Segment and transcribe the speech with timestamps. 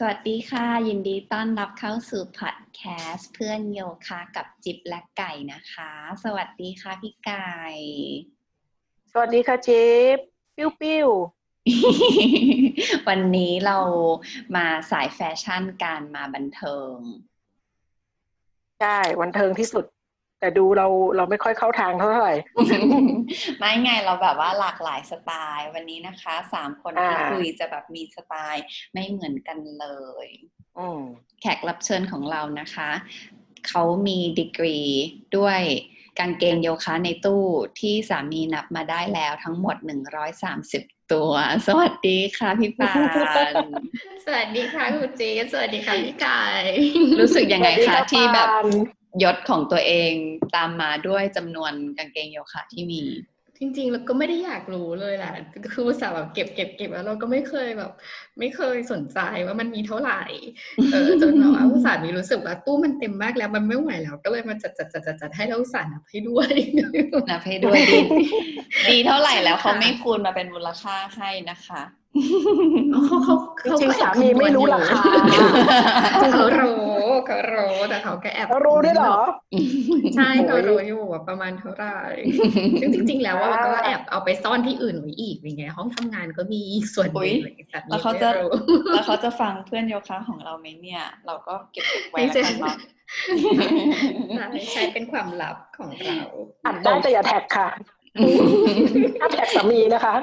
[0.00, 5.90] สวัสดีค่ะ ยินดีต้อนรับเข้าสู่พอดแคสต์เพื่อนโยคะกับจิบและไก่นะคะ
[6.24, 7.54] สวัสดีค่ะพี่ไก่
[9.12, 10.18] สวัสดีค่ะจิ๊บ
[10.56, 11.08] ปิ้วปิ้ว
[13.08, 13.78] วันนี้เรา
[14.56, 16.96] มาสายแฟชั่นการมาบันเทิง
[18.80, 19.84] ใช่วันเทิงที่สุด
[20.40, 22.32] แต่ดูเราเราไม่ค่อยเข้าทางเท่าไหร่
[23.58, 29.86] ไม่ไงเราแบบว่าหลากหลายสไตล์ วันนี้นะคะสามคนที่อ่าคุยจะแบบมีสไตล์ไม่เหมือนกันเล
[30.26, 30.28] ย
[30.78, 31.00] อืม
[31.40, 32.90] แขกรับเชิญของเรานะคะ
[33.68, 34.78] เขามีดีกรี
[35.36, 35.60] ด้วย
[36.18, 37.44] กางเกงโยคะในตู้
[37.80, 39.76] ที่สามีนับมาได้แล้วทั้งหมด
[40.44, 41.32] 130 ตัว
[41.66, 42.92] สวัสดีค่ะพี่ปา
[43.52, 43.54] น
[44.24, 45.22] สวัสดีค่ะคุณเจ
[45.52, 46.40] สวัสดีค่ะพี่ไก่
[47.20, 48.66] รู้สึกยังไงสวัสดีคะค่ะที่แบบปาน
[49.22, 50.12] ยศของตัวเอง
[50.56, 53.02] ตามมาด้วยจำนวนกางเกงโยคะที่มี
[53.60, 55.32] จริงๆเราก็ไม่ได้อยากรู้เลยแหละ
[55.72, 57.92] คืออุตส่าห์แบบเก็บเก็บเก็บแล้วเราก็ไม่เคยแบบ
[58.38, 60.22] ไม่เคยสนใจว่ามันมีเท่าไหร่
[60.92, 66.48] เออจนแบบว่าอุตส่าห์มีรู้สึกว่าตู้มันเต็มมากแล้วมันไม่ไหวแล้ว ก็เลยมาจัดจัดจัดจัดจัดให้แล้วอุตส่าห์นับให้ด้วย
[67.30, 67.98] นับให้ด้วยดี
[68.88, 71.82] ดีเท่าไหร่แล้วค่ะเขาไม่คูณมาเป็นมูลค่าให้นะคะ
[72.92, 75.02] เขาเขาจเขาริงก็ๆสามีไม่รู้ราคา
[76.34, 79.16] เขารู้ เขารู้แต่เขาก็แอบรู้ด้วยเหรอ
[80.16, 81.96] ใช่โอ้เขายรู้อยู่ว่าประมาณเท่าไหร่
[82.80, 88.50] ซึ่งจริง ๆ แล้วว่าอ่าก็แอบเอาไปซ่อนที่อื่นไว้อีกอย่างเงี้ยห้องทำงานก็มีอีกส่วนหอุ๊นึ่ยงเลยแต่แล้วเขาจะไม่รู้
[88.92, 92.76] แล้วเขาจะฟังเพื่อนโยคะของเราไหมเนี่ย เราก็เก็บไว้ไม่แล้วใช่กันเนาะ
[94.36, 96.18] ใช่ใช่เป็นความลับของเรา
[96.66, 97.68] อัดได้แต่อย่าแท็กค่ะ
[99.18, 100.14] ถ้าแท็กสามีนะคะ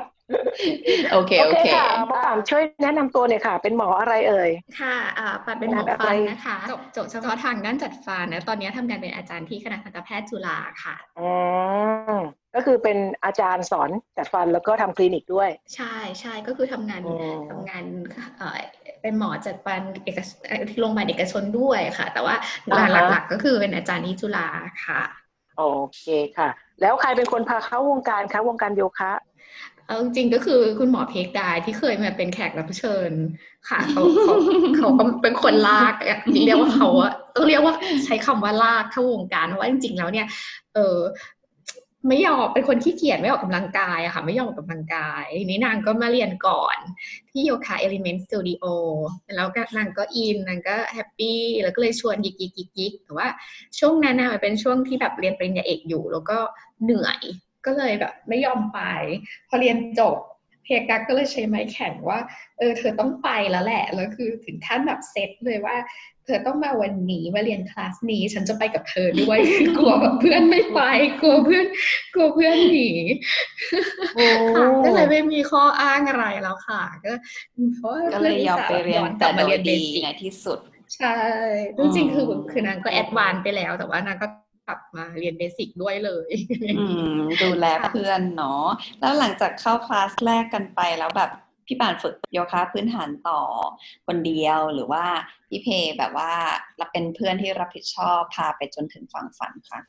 [1.11, 11.29] โอเคโอเคค่ะปานช่วยแนะนำตัวหน่อยค่ะ เป็นหมออะไรเอ่ยค่ะอ่าปัดเป็นหมอแบบฟัอะไรนนะคะจบจบเฉพาะทางด้านจัดฟันนะตอนนี้ทำงานเป็นอาจารย์ที่คณะทันตแพทย์จุฬาค่ะอื
[12.17, 12.19] ม
[12.55, 17.83] ก็คือเป็นอาจารย์สอนจัดฟันแล้วก็ทำคลินิกด้วย ใช่ใช่ก็คือทำงานอืมทำงาน
[18.37, 18.59] เอ่อ
[19.01, 22.35] เป็นหมอจัดฟันเอกชเอ่อที่โรงพยาบาลเอกชนด้วยค่ะ แต่ว่า
[22.71, 24.47] อ่าฮะหลักๆก็คือเป็นอาจารย์ที่จุฬา
[24.85, 25.01] ค่ะ
[25.57, 25.63] โอ
[25.97, 26.03] เค
[26.37, 26.49] ค่ะ
[26.81, 29.11] แล้วใครเป็นคนพาเข้าวงการคะวงการโยคะ
[29.85, 33.11] เอาจริงก็คือคุณหมอเพกดายที่เคยมาเป็นแขกรับเชิญ
[33.69, 34.35] ค่ะเขาเขา
[34.77, 37.73] เขาก็เป็นคนลากอะเรียกว่าเขาอะต้องเรียกว่า
[38.05, 40.27] ใช้คำว่าลากเข้าวงการเพราะว่าจริงๆแล้วเนี่ย
[40.73, 40.99] เออ
[42.09, 46.77] ไม่ยอมเป็นคนขี้เกียจไม่ออกกำลังกายอะค่ะ ไม่ยอมออกกำลังกายนี้นางก็มาเรียนก่อน
[47.29, 48.65] ที่ Yoga Elements Studio
[49.35, 53.27] แล้วก็นางก็อินนางก็ happy แล้วก็เลยชวนยิกยิกยิกยิกแต่ว่า
[53.79, 56.37] ช่วงนั้นนะมันเป็นช่วงที่แบบเรียนปริญญาเอกอยู่ แล้วก็
[56.83, 57.19] เหนื่อย
[57.65, 58.79] ก็เลยแบบไม่ยอมไป
[59.49, 60.17] พอเรียนจบ
[60.63, 62.19] เพื่อนรักก็เลยใช้ไม้แข็งว่า
[62.59, 65.75] เออ เธอต้องไปแล้วแหละ แล้วคือถึงขั้นแบบเซตเลยว่า
[66.25, 69.39] เธอต้องมาวันนี้มาเรียนคลาสนี้ ฉันจะไปกับเธอด้วย
[69.77, 70.81] กลัวแบบเพื่อนไม่ไป
[71.21, 71.65] กลัวเพื่อน
[72.13, 72.89] กลัวเพื่อนหนี
[74.15, 74.25] โอ้
[74.55, 77.11] ค่ะก็เลยไม่มีข้ออ้างอะไรแล้วค่ะ ก็
[77.75, 80.59] เพราะว่าก็เลยยอมไปเรียนแต่ลับโดมาเรียน basic ในที่สุด
[80.97, 81.15] ใช่
[81.77, 84.27] จริงๆคืออืมคือนางก็ advance ไปแล้ว แต่ว่านางก็
[84.67, 86.29] กลับมาเรียน basic ด้วยเลย
[86.79, 86.85] อื
[87.15, 88.65] มดูแลเพื่อนเนาะ
[88.99, 91.31] แล้วหลังจากเข้าคลาสแรกกันไปแล้วแบบ
[91.67, 93.39] พี่ป่านฝึกโยคะพื้นฐานต่อ
[94.07, 95.05] คนเดียวหรือว่า
[95.49, 96.31] พี่เพแบบว่า
[96.79, 99.79] รับเป็นเพื่อนที่รับผิดชอบพาไปจนถึงฝั่งฝันค่ะ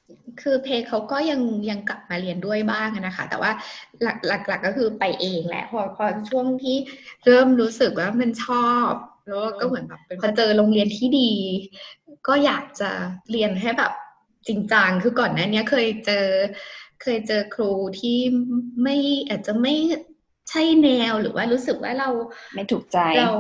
[0.43, 1.41] คือเพเขาก็ยัง
[1.71, 3.51] ยังกลับมาเรียนด้วยบ้างนะคะ แต่ว่า
[4.03, 6.77] หลักหลักหลักก็คือไปเองแหละพอพอช่วงที่
[7.25, 8.91] เริ่มรู้สึกว่ามันชอบ
[9.27, 11.31] แล้วก็เหมือนแบบพอเจอโรงเรียนที่ดี
[12.29, 12.91] ก็อยากจะ
[13.31, 13.93] เรียนให้แบบ
[14.49, 16.27] จริงจังคือก่อนหน้านี้เคยเจอ
[17.03, 18.19] เคยเจอครูที่
[18.83, 18.97] ไม่
[19.29, 19.75] อาจจะไม่
[20.51, 22.11] ใช่แนวหรือว่ารู้สึกว่าเรา
[22.55, 23.33] ไม่ถูกใจเรา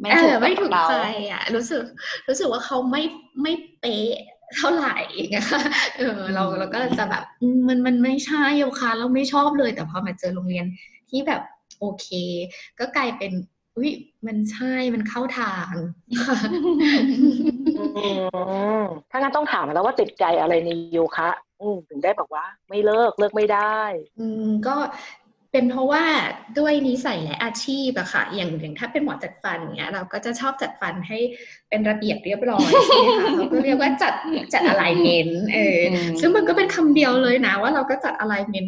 [0.00, 0.94] ไม่เอถูกอกับไม่ถูกเราใจ
[1.32, 1.82] อะ รู้สึก
[2.28, 3.02] รู้สึกว่าเขาไม่
[3.42, 4.10] ไม่เป๊ะ
[4.56, 5.62] เท่าไหร่อย่างเงี้ยค่ะ
[5.96, 10.66] เออเราเราก็จะแบบอืมมันมันไม่ใช่โยคะเราไม่ชอบเลย แต่พอมาเจอโรงเรียน
[11.10, 11.42] ที่แบบ
[11.80, 12.08] โอเค
[12.78, 13.32] ก็กลายเป็น
[13.76, 13.90] อุ้ย
[14.26, 15.74] มันใช่มันเข้าทาง
[16.20, 16.36] ค่ะ
[17.80, 17.86] อื
[18.80, 21.28] มถ้างั้นต้องถามแล้วว่าติดใจอะไรในโยคะ
[21.60, 23.80] อืมถึงได้บอกว่า ไม่เลิกเลิกไม่ได้
[24.18, 24.74] อืมก็
[25.52, 26.04] เป็นเพราะว่า
[26.58, 31.18] ด้วยนิสัยและอาชีพอะค่ะ อย่างอย่างถ้าเป็นหมอจัดฟันเนี้ย เราก็จะชอบจัดฟันให้
[31.68, 34.14] เป็นระเบียบเรียบร้อยใช่ไหมคะเราก็เรียกว่าจัด
[34.54, 38.64] จัดอะไรเมนเอออมซึ่งมันก็เป็นคำเดียวเลยนะ ว่าเราก็จัดอะไรเมน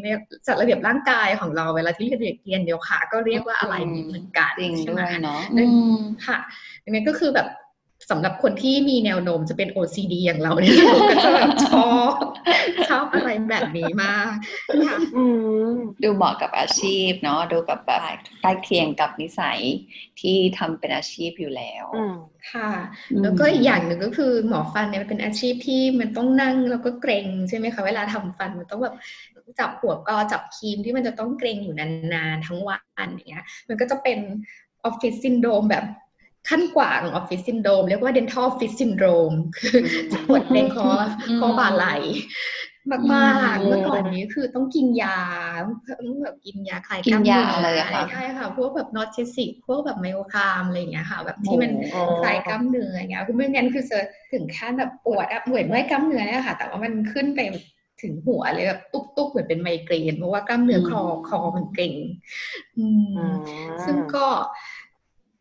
[0.47, 5.97] จัดระเบียบร่างกายของเราเวลาที่เรียนเรียนโยคะก็เรียกว่าอะไรเมนเหมือนกันจริงใช่ด้ไหมวยเนาะอือืม
[6.27, 6.39] ค่ะ
[6.85, 7.47] อันนี้ก็คือแบบ
[8.11, 12.15] สำหรับคนที่มีแนวโน้มจะเป็น OCD อย่างเราเนี่ยเราก็จะแบบชอบ
[12.89, 14.31] ชอบอะไรแบบนี้มาก
[14.87, 15.25] ค่ะอื
[15.69, 15.71] ม
[16.03, 18.03] ดูเหมาะกับอาชีพเนาะดูกับแบบ
[18.41, 19.61] ใกล้เคียงกับนิสัย
[20.21, 22.17] ที่ทำเป็นอาชีพอยู่แล้วอืม
[22.53, 22.71] ค่ะ
[23.13, 28.95] อืมแล้วก็อีกอย่างหนึ่งก็คือหมอฟันเนี่ยมันเป็นอาชีพที่มันต้องนั่งแล้วก็เกรงใช่ไหมคะเวลาทำฟันมันต้องแบบ
[29.59, 32.77] จับหัวกอจับครีมที่มันจะต้องเกรงอยู่นานๆทั้งวั
[33.07, 34.19] นอย่างเงี้ย มันก็จะเป็น
[34.85, 35.85] office syndrome แบบ
[36.49, 39.79] ขั้นกว่าของ office syndrome เรียกว่า dental office syndrome คือ
[40.13, 40.89] จะปวดในคอ
[41.41, 41.87] คอบ่าไหล่
[42.91, 45.19] มากมากเมื่อก่อนนี้คือต้องกินยา
[46.23, 51.73] แบบกินยาคลายกล้ามเนื้ออะไรใช่ค่ะพวกแบบ Norgesic พวกแบบ Mydocalm อะไรอย่างเงี้ยค่ะ แบบที่มัน
[52.23, 53.99] คลายกล้ามเนื้ออย่างเงี้ยคือไม่งั้นคือจะ
[54.33, 57.41] ถึงขั้นแบบปวดอะเหมือนเมื่อยกล้ามเนื้อเนี่ยค่ะ แต่ว่ามันขึ้นไป
[58.03, 61.95] ถึงหัวเลยแบบตุ๊บๆเหมือนเป็นไมเกรนเพราะว่ากล้ามเนื้อคอคอมันเกร็ง
[62.79, 63.33] อืม
[63.85, 64.27] ซึ่งก็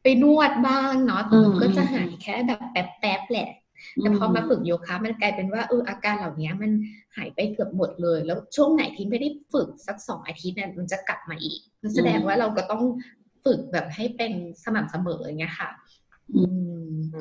[0.04, 3.50] ไปนวดบ้างเนาะมันก็จะหายแค่แบบแป๊บๆแหละ
[3.98, 6.72] แต่พอมาฝึกโยคะมันกลายเป็นว่าเอออาการเหล่านี้มัน
[7.18, 11.60] หายไปเกือบหมดเลย แล้วช่วงไหนที่ไม่ได้ฝึกสักสองอาทิตย์เนี่ยมันจะกลับมาอีก
[11.96, 12.84] แสดงว่าเราก็ต้อง
[13.46, 14.34] ฝึกแบบให้เป็น
[14.64, 15.70] สม่ำเสมออย่างเงี้ยค่ะ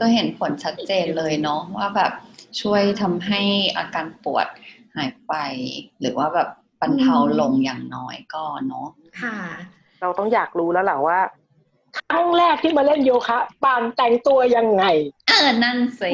[0.00, 2.12] ก็เห็นผลชัดเจนเลยเนาะว่าแบบ
[2.60, 3.40] ช่วยทำให้
[3.76, 4.46] อาการปวด
[4.96, 5.34] หายไป
[6.00, 6.48] หรือว่าแบบ
[6.80, 8.88] บรรเทาลงอย่างน้อยก็เนาะ
[9.22, 9.36] ค่ะ
[10.00, 11.18] เราต้องอยากรู้แล้วแหละว่า
[11.98, 14.84] ครั้งแรกที่มาเล่นโยคะปานแต่งตัวยังไง
[15.28, 16.12] เออ นั่นสิ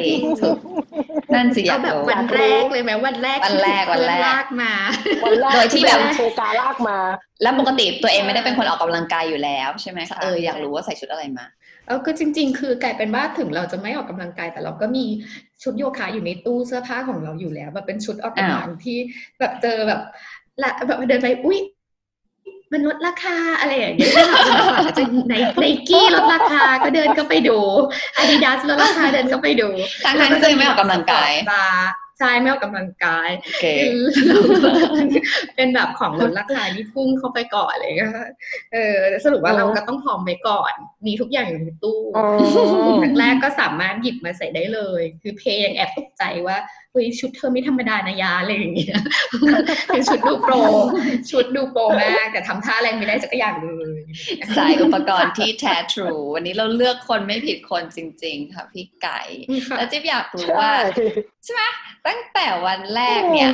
[1.33, 4.13] นั่นสิอยากแบบวันแรกเลยไหมวันแรกวันแรกวันแร
[4.43, 4.73] กมา
[5.53, 6.97] โดยที่แบบเชกาลากมา
[7.41, 11.45] แล้วปกติตัวเองไม่ได้เป็นคนออกกำลังกายอยู่แล้วใช่ไหมคะเอออยากรู้ว่าใส่ชุดอะไรมา
[11.87, 15.05] เออก็จริง ๆ คือกลายเป็นว่าถึงเราจะไม่ออกกำลังกายแต่เราก็มี
[15.63, 18.97] ชุดโยคะอยู่ในตู้เสื้อผ้าของเราอยู่แล้วแบบเป็นชุดออกกำลังที่
[19.39, 20.01] แบบเจอแบบ
[20.63, 21.59] ละแบบเดินไปอุ้ย
[22.71, 27.57] มันลดราคาอะไรอย่างเงี้ยค่ะจะในไนกี้ลดราคาก็เดินก็ไปดู
[28.17, 29.67] อาดิดาสลดราคาเดินก็ไปดู
[30.05, 31.31] ทางนั้นก็ไม่ออกกำลังกาย
[32.19, 33.29] ใช่ไม่ออกกำลังกาย
[35.55, 38.09] เป็นแบบของลดราคาที่พุ่งเข้าไปก่อนเลยก็
[38.73, 40.73] เออสรุปว่าเราก็ต้องพร้อมไปก่อน
[41.05, 41.99] มีทุกอย่างอยู่ในตู้
[43.19, 48.97] แรกก็สามารถหยิบมาใส่ได้เลย คือเพย์ยังแอบตกใจว่าเฮ้ยชุดเธอไม่ธรรมดานะยาอะไรอย่างเงี้ย
[49.89, 50.53] คือชุดดูโปร
[51.31, 54.01] ชุดดูโปรมาก แต่ทำท่าอะไรไม่ได้สักอย่างเลย
[54.57, 59.21] สายอุปกรณ์ที่แท้ทรู วันนี้เราเลือกคนไม่ผิดคนจริง ๆ ค่ะพี่ไก่
[59.77, 60.71] แล้วจิ๊บอยากรู้ว่า
[61.43, 61.61] ใช่ไหม
[62.07, 63.51] ตั้งแต่วันแรกเนี่ย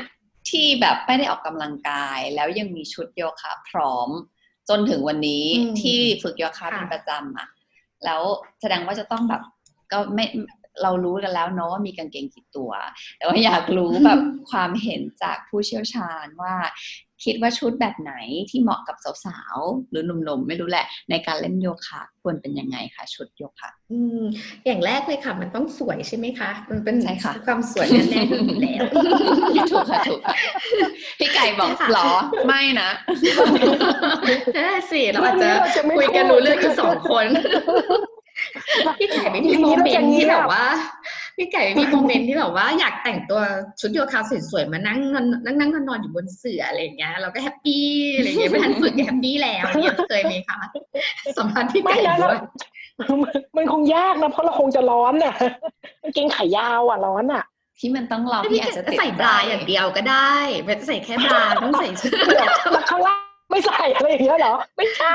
[0.49, 4.09] ที่แบบไม่ได้ออกกำลังกาย แล้วยังมีชุดโยคะพร้อม
[4.69, 5.45] จนถึงวันนี้
[5.81, 7.47] ที่ฝึกโยคะเป็นประจำอะ
[8.05, 8.21] แล้ว
[8.61, 9.41] แสดงว่าจะต้องแบบ
[9.91, 10.25] ก็ไม่
[10.81, 12.71] เรารู้กันแล้วเนาะว่ามีกางเกงกี่ตัว
[13.17, 14.19] แต่ว่าอยากรู้แบบ
[14.51, 16.53] ความเห็นจากผู้เชี่ยวชาญว่า
[17.25, 18.13] คิดว่าชุดแบบไหน
[18.49, 24.23] ที่เหมาะกับสาวๆหรือหนุ่มๆไม่รู้แหละ ในการเล่นโยคะควรเป็นยังไงคะชุดโยคะอืม
[24.65, 28.83] อย่างแรกเลยค่ะ มันต้องสวยใช่ไหมคะ มันเป็นใช่ค่ะความสวยแน่ๆอยู่แล้ว
[29.71, 30.35] ถูกค่ะถูกค่ะ
[31.19, 32.11] พี่ไก่บอกหรอ
[32.47, 32.89] ไม่นะ
[34.55, 35.49] ใช่สิเราอาจจะ
[35.97, 37.25] คุยกันรู้เรื่องกันสองคน
[38.99, 40.63] พี่ไก่ไม่มี moment ที่แบบว่า
[41.37, 43.41] พี่ไก่มี moment ที่แบบว่าอยากแต่งตัว
[43.79, 44.19] ชุดโยคะ
[44.49, 47.85] สวยๆมานั่งนอนนั่งนั่งนอนอยู่บนเสื่ออะไรอย่างเงี้ยเราก็ happy
[48.15, 50.59] อะไรอย่างเงี้ยไม่ทันฝึก happy แล้วเนี่ยเคยไหมคะ
[51.37, 52.37] สัมภาษณ์พี่ไก่ด้วย
[53.57, 55.35] มันคงยากนะเพราะเราคงจะร้อนน่ะ
[56.13, 57.43] เกงขายาวอะร้อนอะ
[57.79, 60.33] ที่มันต้องรอที่อาจจะใส่บราอย่างเดียวก็ได้
[60.63, 62.41] ไม่จะใส่แค่บราต้องใส่เสื้อ
[62.89, 63.21] ข้างล่าง
[63.51, 65.11] ไม่ใส่อะไรอย่างเงี้ยเหรอไม่ใช่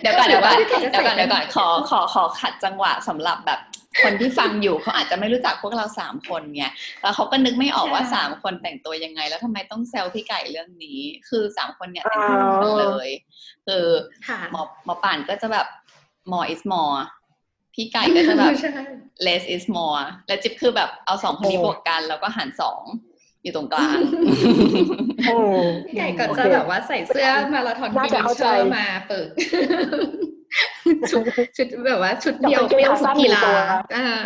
[0.00, 3.60] เดี๋ยวก่อนเดี๋ยวก่อนเดี๋ยวก่อนเดี๋ยวก่อนขอขอขอขัดจังหวะสำหรับแบบ
[4.02, 6.64] คนที่ฟังอยู่เขาอาจจะไม่รู้จักพวกเราสามคนไง
[7.02, 10.98] แล้วเขาก็นึกไม่ออกว่าสามคนแต่งตัวยังไง แล้วทำไมต้องแซวพี่ไก่เรื่องนี้
[11.28, 13.08] คือสามคนเนี่ยแต่งตัวหมดเลย
[13.66, 13.84] คือ
[14.52, 15.66] หมอหมอป่านก็จะแบบ
[16.32, 16.98] more is more
[17.74, 18.52] พี่ไก่ก็จะแบบ
[19.26, 22.82] less is more และจิ๊บคือแบบเอาสองคนนี้บวกกันแล้วก็หารสอง
[23.42, 23.98] อยู่ตรงกลาง
[25.94, 29.28] ใหญ่ก็จะแบบว่าใส่เสื้อมาราธอนที่เชอร์มาฝึก
[31.10, 31.22] ชุด
[31.56, 33.42] ชุดแบบว่าชุดเดียวเปรี้ยวสุกีฬา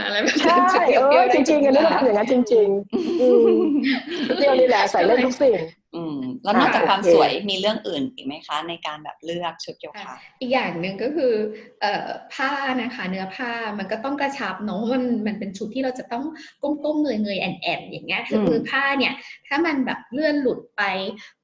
[0.04, 5.58] อะไรแบบนี้ใช่เออจริงๆอันนี้เราทำอย่างนั้นจริงๆเดียวนี่แหละใส่เล่นทุกสิ่ง
[5.96, 11.32] อืมแล้วนอกจากความสวยมีเรื่องอื่นอีกไหมคะ ในการแบบเลือกชุดโยคะอีกอย่างหนึ่งก็คือ
[11.80, 16.24] เอ่อผ้านะคะ เนื้อผ้ามันก็ต้องกระชับเนาะมันมันเป็นชุดที่เราจะต้อง
[16.62, 19.14] ก้มๆเงยเงยแอนแอนอย่างเงี้ยคือผ้าเนี่ย
[19.46, 20.82] ถ้ามันแบบเลื่อนหลุดไป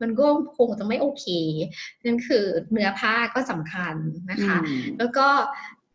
[0.00, 1.26] มันก็คงจะไม่โอเค
[2.04, 3.94] นั่นคือเนื้อผ้าก็สำคัญ
[4.30, 4.56] นะคะ
[4.98, 5.26] แล้วก็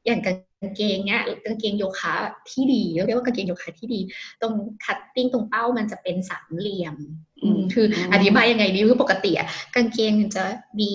[0.08, 0.34] อย่างกา
[0.70, 2.14] งเกงเนี้ยกางเกงโยคะ
[2.50, 4.00] ที่ดีเรียกว่ากางเกงโยคะที่ดี
[4.42, 4.54] ตรง
[4.86, 6.96] cutting ตรงเป้ามันจะเป็นสามเหลี่ยม
[7.74, 10.44] คืออธิบายยังไงดีคือปกติอะกางเกงมันจะ
[10.80, 10.92] มี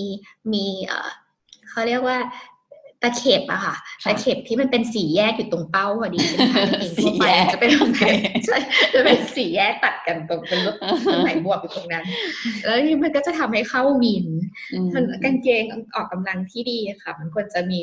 [0.52, 1.10] มีเออ
[1.68, 2.18] เขาเรียกว่า
[3.02, 6.64] ตะเข็บอะค่ะตะเข็บที่มันเป็นสี่แยกอยู่ตรงเป้าพอดีนะคะ
[6.96, 7.70] สี่แยกจะเป็น
[8.46, 8.58] ใช่
[8.94, 10.76] จะเป็นสี่แยกตัดกันตรงเป็นรูป
[11.24, 12.04] ไหนบวกอยู่ตรงนั้น
[12.64, 14.26] แล้วมันก็จะทำให้เข้าวิน
[15.24, 17.78] กางเกงออกกำลังที่ดีค่ะ มันควรจะมี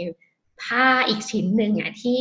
[0.64, 2.20] ผ้าอีกชิ้นหนึ่งอะที่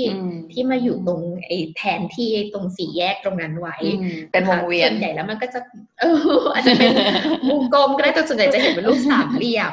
[0.52, 3.76] ที่มาอยู่ตรงไอ้แทนที่ตรงสี่แยกตรงนั้นไว้
[4.32, 5.60] เป็นวงเวียนใหญ่แล้วมันก็จะ
[6.00, 6.04] เอ
[6.40, 6.92] ออาจจะเป็น
[7.50, 9.72] วงกลมก็ได้แต่ส่วนใหญ่จะเห็นเป็นรูปสามเหลี่ยม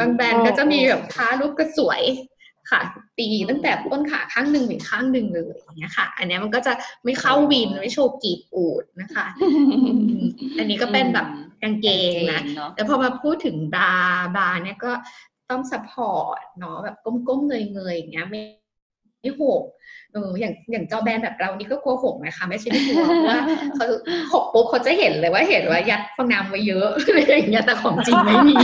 [0.00, 2.02] บางแบรนด์ก็จะมีแบบผ้ารูปก็สวย
[2.70, 2.82] ค่ะ
[3.18, 6.72] ตีตั้งแต่ต้นขาข้างหนึ่งถึงข้างหนึ่งเลยอย่างเงี้ยค่ะ อันเนี้ยมันก็จะ
[7.04, 9.26] ไม่เข้าวินไม่โชว์กีบอูดนะคะ
[10.58, 11.26] อันนี้ก็เป็นแบบ
[11.62, 14.92] กางเกงนะเนาะแต่พอมาพูดถึงบาร์บาร์เนี่ยก็
[15.50, 16.96] ต้องสปอร์ตเนาะแบบ
[17.28, 18.42] ก้มๆเงยๆอย่างเงี้ยไม่
[19.20, 19.62] ไม่หก
[20.12, 23.40] เอออย่างอย่างจอแบนแบบเรานี่ก็กลัวหกนะคะไม่ใช่ไม่กลัวเพราะว่า
[23.76, 23.86] เขา
[24.32, 28.56] หกปุ๊บเขาจะเห็นเลยว่าเห็นว่ายัดฟองน้ำไว้เยอะอะไรอย่างเงี้ยแต่ของจริงไม่มี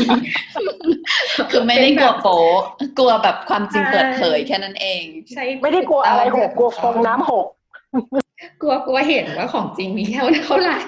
[1.51, 2.59] คือไม่ได้กลัวโป๊ะ
[2.99, 7.47] กลัวแบบความจริงใช่เปิดเผยแค่นั้นเองใช่ไม่ได้กลัวอะไรหกกลัวฟองน้ำหก
[8.63, 10.79] กลัวกลัวเห็นว่าของจริงมีแค่เท่าไหร่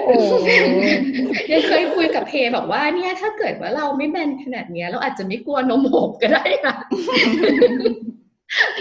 [0.00, 0.14] โอ้
[1.50, 6.76] ยังเคยคุยกับเพบอกว่าเนี่ยถ้าเกิดว่าเราไม่แบนขนาดเนี้ย เราอาจจะไม่กลัวนมหกก็ได้นะ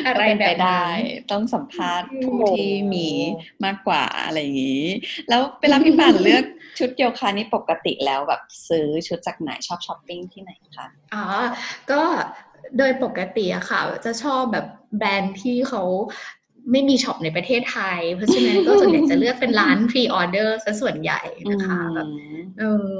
[0.08, 3.08] อะไรเป็นแบไปบได้นั้นต้องสัมภาษณ์อืมผู้ที่มี
[3.66, 4.86] มากกว่าอะไรอย่างนี้
[5.30, 6.44] แล้วเวลาพี่ป่านเลือก
[6.80, 11.26] ชุดโยคะนี่ปกติแล้วแบบซื้อชุดจากไหนชอบช้อปปิ้งที่ไหนคะอ๋อ
[11.92, 12.02] ก็
[12.78, 14.66] โดยปกติอะค่ะ จะชอบแบบ
[14.98, 15.84] แบรนด์ที่เขา
[16.72, 21.22] ไม่มีช็อปในประเทศไทย เพราะฉะนั้นก็ส่วนใหญ่จะเลือกเป็นร้านพรีออเดอร์ซะส่วนใหญ่
[21.52, 22.08] นะคะแบบ
[22.60, 22.96] เออ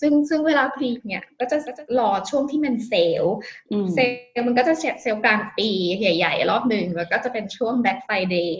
[0.00, 3.34] ซึ่งซึ่งเวลา pre เนี่ยก็จะจะรอช่วงที่มันเซลล์
[3.72, 4.08] อืมเซล
[4.38, 5.70] ล์มันก็จะเซลล์กลางปี
[6.00, 8.50] ใหญ่ๆ รอบหนึ่งแล้วก็จะเป็นช่วง Black Friday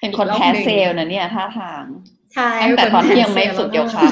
[0.00, 1.84] เป็นคนแพ้เซลล์นะเนี่ยท่าทาง
[2.34, 4.08] ใช่ตั้งแต่ตอนที่ยังไม่ฝึกโยคะ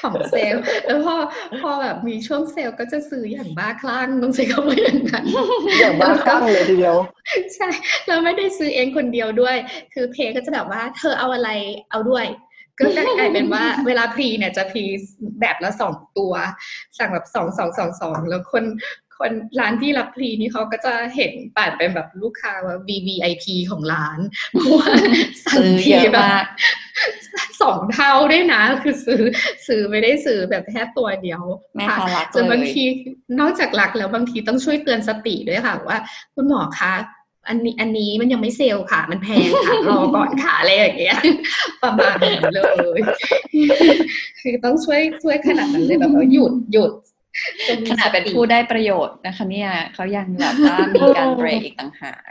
[0.00, 1.14] ของเซลล์แล้วพอ
[1.60, 5.24] พอแบบมีช่วงเซลล์ก็จะซื้ออย่างบ้าคลั่งต้องใช้คำว่าอย่างนั้น
[5.80, 6.96] อย่างบ้าคลั่งเลยทีเดียว
[7.54, 7.68] ใช่
[8.06, 9.56] แล้วไม่ได้ซื้อเองคนเดียวด้วย
[9.94, 11.50] คือเพก็จะแบบว่าเธอเอาอะไร
[11.90, 12.26] เอาด้วย
[12.78, 14.84] ก็จะกลายเป็นว่าเวลาพรีเนี่ยจะพรี
[15.40, 16.32] แบบละสองตัว
[16.98, 18.64] สั่งแบบสองสองสองสองแล้วคน
[19.22, 24.18] คนร้านที่รับพรีนี่เขาก็จะเห็นป่านเป็นแบบลูกค้าว่า VVIP ของร้าน
[24.52, 24.92] เพราะว่า
[25.44, 26.46] สั่งซื้อทีเยอะแบบมาก
[27.62, 29.22] สองเท่าด้วยนะ คือซื้อ
[29.66, 31.42] ซื้อไม่ได้ซื้อแบบแค่ตัวเดียว
[31.76, 32.84] แม่ค่ะค้ารักจนเลบางยที
[33.40, 35.98] นอกจากรักแล้วบางทีต้องช่วยเตือนสติด้วยค่ะว่า
[36.34, 36.92] คุณหมอคะ
[37.48, 41.18] อันนี้อันนี้มันยังไม่เซลล์ค่ะ มันแพงค่ะ รอก่อนค่ะอะไรอย่างเงี้ย
[41.82, 42.60] ประมาณนั้นเล
[42.98, 43.00] ย
[44.40, 47.11] คือต้องช่วยช่วยขนาดนั้นเลยแบบว่าหยุดหยุดจมี
[47.88, 52.30] ขนาดเป็นสติผู้ได้ประโยชน์นะคะ เนี่ยเขายังแบบว่ามีการเบรกอีกต่างหาก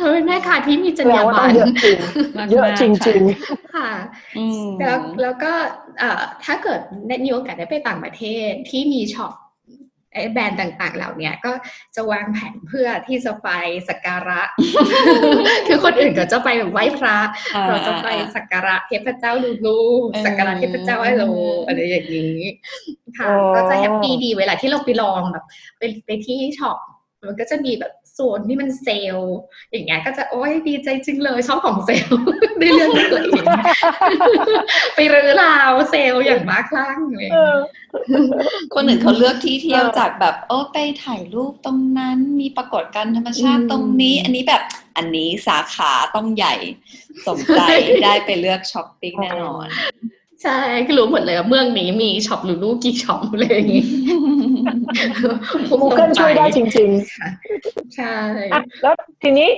[0.00, 1.98] เฮ้ยแม่ค่ะที่มีจรแปรลยาว่าบต้อรงรเยอะจริง
[2.36, 3.12] มากๆเยอะจริงค่ะ
[3.74, 3.90] ค่ะ
[4.38, 5.52] อืมแล้วแล้วก็
[5.98, 9.34] เอ่อถ้าเกิดได้มีโอกาสได้ไปต่างประเทศที่มีช็อป
[10.14, 11.52] ไอ้แบรนด์ต่างๆ เหล่าเนี้ยก็
[11.94, 13.48] จะวางแผนเพื่อที่จะไป
[13.88, 14.42] สักการะ
[15.68, 17.16] คือคนอื่นก็จะไปแบบไหว้พระ
[17.54, 21.22] อ่าเราจะไปสักการะเทพเจ้า Lulu เออสักการะเทพเจ้า Alo
[21.66, 22.42] อะไรอย่างนี้
[23.16, 25.44] ค่ะอ๋อก็จะ happy ดีเวลาที่เราไปลองแบบ
[25.78, 26.78] ไปไปที่ shop
[27.26, 29.36] มันก็จะมีแบบโซนที่มันเซลล์
[29.70, 32.18] อย่างเงี้ย ก็จะโอ้ยดีใจจริงเลยชอบของเซลล์
[32.58, 33.44] ได้เรื่องของตัวเอง
[34.94, 37.58] ไปรื้อราวเซลล์อย่างบ้าคลั่งอะไรอย่างเอเงี้ยอ
[38.74, 44.62] คนอื่นเขาเลือกที่เที่ยวเออจากแบบโอ้ไปถ่ายรูปตรงนั้นมีปรากฏการณ์ธรรมชาติอืมตรงนี้ อันนี้แบบ
[44.96, 46.54] อันนี้สาขาต้องใหญ่
[47.26, 47.60] สมใจ
[48.04, 49.66] ได้ไปเลือกช้อปปิ้งแน่นอน
[50.42, 53.84] ใช่ก็รู้หมดเลยว่าเมืองนี้มี shop Lulu กี่ shop อะไรอย่างงี้
[55.80, 57.28] Google ช่วยได้จริงค่ะ
[57.96, 59.48] ใช่ๆอะแล้วทีนี้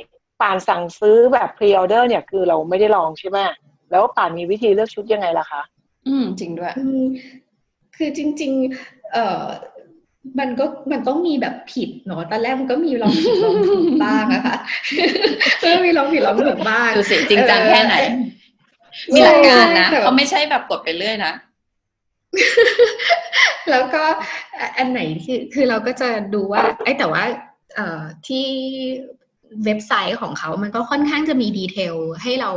[0.40, 3.38] ป่านสั่งซื้อแบบ pre-order เนี่ยคือเราไม่ได้ลองใช่ไหม
[3.90, 5.62] แล้วป่านมีวิธีเลือกชุดยังไงล่ะคะ
[6.08, 7.02] อืม จริงด้วยอืม
[7.96, 9.44] คือจริง ๆ เอ่อ
[10.38, 14.56] มันก็มันต้องมีแบบผิดเนาะตอนแรกมันก็มีลองผิดลองถูกบ้างอะค่ะ
[15.62, 21.32] ก็มีลองผิดลองถูกบ้างดูสิจริงจังแค่ไหนเออมีหลักการนะใช่แบบเขาไม่ใช่แบบกดไปเรื่อยนะ
[23.70, 24.02] แล้วก็
[24.76, 27.24] อันไหนที่คือเราก็จะดูว่าไอ้แต่ว่า
[28.26, 28.46] ที่
[29.64, 32.50] เว็บไซต์ของเขามันก็ค่อนข้างจะมีดีเทลให้เรา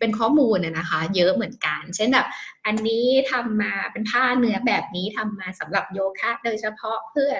[0.00, 2.26] เป็นข้อมูลนะนะคะ เยอะเหมือนกัน เช่นแบบ
[2.66, 7.32] อันนี้ทำมาเป็นผ้าเนื้อแบบนี้ทำมาสำหรับโยคะโดยเฉพาะเพื่อ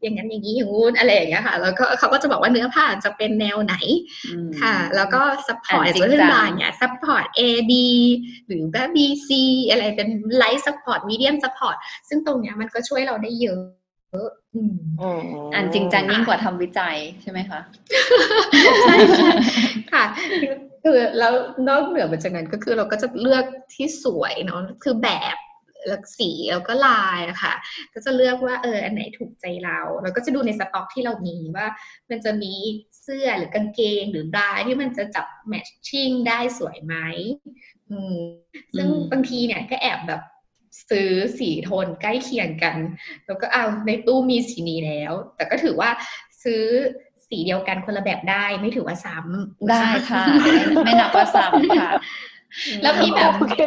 [0.00, 3.74] อย่างนั้นอย่างนี้อย่างงู้นอะไรอย่างเงี้ยค่ะ แล้วก็เขาก็จะบอกว่าเนื้อผ้าจะเป็นแนวไหน
[4.26, 7.72] อืมค่ะ แล้วก็ support อ่านจริงเรื่องจังบานเนี่ย support A B
[8.46, 8.96] หรือว่า B
[9.26, 9.30] C
[9.70, 11.76] อะไรเป็น light support medium support
[12.08, 13.62] ซึ่งตรงเนี้ยมันก็ช่วยเราได้เยอะ
[14.14, 15.22] อืมอืม
[15.54, 17.60] อ่านจริงจังยิ่งกว่าทำวิจัยใช่ไหมคะ
[18.82, 19.28] ใช่ใช่
[19.92, 20.04] ค่ะ
[20.42, 21.32] คือคือแล้ว
[21.68, 25.36] นอกเหนือไปจากนั้นก็คือเราก็จะเลือกที่สวยเนาะคือแบบ
[25.86, 27.54] แล้วสีแล้วก็ลายอะค่ะ
[27.94, 31.66] ก็จะเลือกว่าเอออันไหนถูกใจเราเราก็จะดูในสต็อกที่เรามีว่า
[32.10, 32.52] มันจะมี
[33.02, 36.94] เสื้อหรือกางเกงหรือบราที่มันจะจับแมทชิ่งได้สวยไหม
[37.90, 38.18] อืม
[38.76, 40.22] ซึ่งอืมบางทีเนี่ยก็แอบแบบ
[40.90, 42.76] ซื้อสีโทนใกล้เคียงกัน
[43.26, 45.90] แล้วก็เอาในตู้มีสีนี้แล้ว แต่ก็ถือว่า
[46.44, 46.62] ซื้อ
[47.28, 50.24] สีเดียวกันคนละแบบได้ไม่ถือว่าซ้ำได้ค่ะ
[50.84, 51.90] ไม่นับว่าซ้ำค่ะ
[52.82, 53.58] แล้วมีแบบโอเค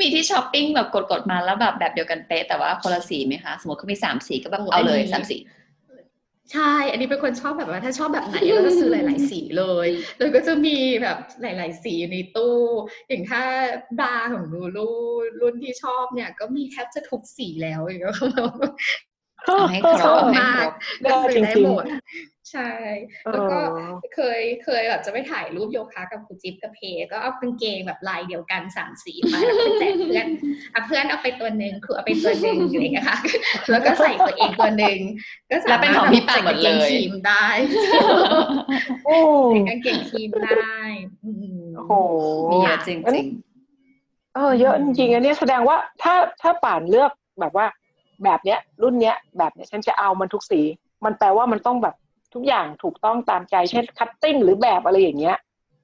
[0.00, 5.36] มีที่ช้อปปิ้งแบบกดๆมาแล้วแบบแบบเดียวกันเป๊ะแต่ว่าคนละสีไหมคะ สมมติเขามีสามสีก็แบบเอาเลยสามสี
[6.52, 12.56] ใช่ อันนี้เป็นคนชอบแบบว่า ถ้าชอบแบบไหนก็จะซื้อหลาย ๆ สีเลย แล้วก็จะมีแบบหลาย ๆ สีอยู่ในตู้
[13.08, 13.42] อย่างถ้า
[14.00, 14.88] บาร์ของลูลู
[15.40, 18.48] รุ่นที่ชอบเนี่ย ก็มีแทบจะทุกสีแล้วอย่างเงี้ยเอา
[19.70, 20.72] ให้ครบชอบเอาให้มาครกบ
[21.02, 21.84] ได้ก็ซื้อได้จริงๆหมด
[22.52, 22.70] ใช่
[23.32, 26.80] แล้วก็เออเคยเคยแบบจะไปถ่ายรูปโยคะกับครูจิ๊บกับเพ
[27.12, 30.26] ก็เอากางเกงแบบลายเดียวกันสามสีไปแล้วก็ไปแจกเพื่อน
[30.74, 33.18] อะเพื่อนเอาไปตัวหนึ่งครูเอาไปตัวหนึ่งอะไรอย่างเงี้ยค่ะ
[33.70, 34.98] แล้วก็ใส่ตัวเองตัวหนึ่ง
[35.50, 37.46] ก็สาแล้วเป็นมารถของพี่ปานหมดเลยใส่กางกงครีมได้
[39.04, 39.16] โอ้
[39.50, 40.78] ใส่กางเกงครีมได้
[41.24, 41.92] อืมโห
[42.50, 43.14] มีเยอะจริงงั้น
[44.34, 47.10] เออเยอะจริงๆอันนี้แสดงว่าถ้าถ้าป่านเลือก
[47.40, 47.66] แบบว่า
[48.24, 50.60] แบบเนี้ย รุ่นเนี้ยแบบเนี้ยฉันจะเอามันทุกสี
[51.04, 51.94] มันแปลว่ามันต้องแบบ
[52.34, 55.36] ทุกอย่างถูกต้องตามใจเช่น cutting หรือแบบอะไรอย่างเงี้ย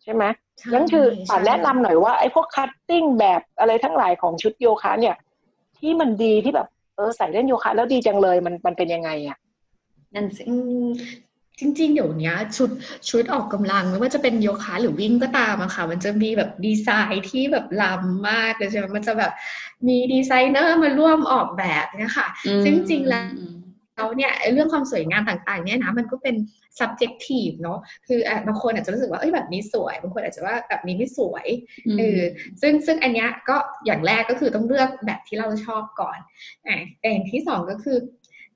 [0.03, 0.25] ใช่ไหม
[0.59, 5.17] ใช่งั้นคือป่านใช่แนะนำหน่อยว่าไอ้พวก cutting แบบอะไรทั้งหลายของชุดโยคะเนี่ย
[5.79, 9.39] ที่มันดีที่แบบเออใส่เล่นโยคะ แล้วดีจังเลยมันมันเป็นยังไงอะ
[10.15, 10.57] นั่นสิอื
[10.89, 10.91] ม
[11.61, 12.71] จริง ๆ เดี๋ยวนี้ชุด
[13.09, 19.33] ชุดออกกำลังไม่ว่าจะเป็นโยคะหรือวิ่งก็ตามอะค่ะ มันจะมีแบบดีไซน์ที่แบบล้ำมากเลยใช่ไหมมันจะแบบ
[19.89, 22.29] มีดีไซเนอร์มาร่วมออกแบบเนี่ยค่ะ
[22.65, 23.25] ซึ่งจริงๆแล้ว
[23.97, 26.35] แล้วเนี่ยไอ้เรื่องความสวยงามต่างๆ เนี่ยนะมันก็เป็น
[26.79, 31.47] subjective เนาะคืออะบางคนอาจจะรู้สึกว่าเอ้ยแบบนี้สวยบางคนอาจจะว่าแบบนี้ไม่สวย
[31.87, 32.21] อืมเออ
[32.63, 36.19] ซึ่งซึ่งอันเนี้ยก็อย่างแรกก็คือต้องเลือกแบบที่เราชอบก่อน
[36.69, 37.97] อะแต่อย่างที่สองก็คือ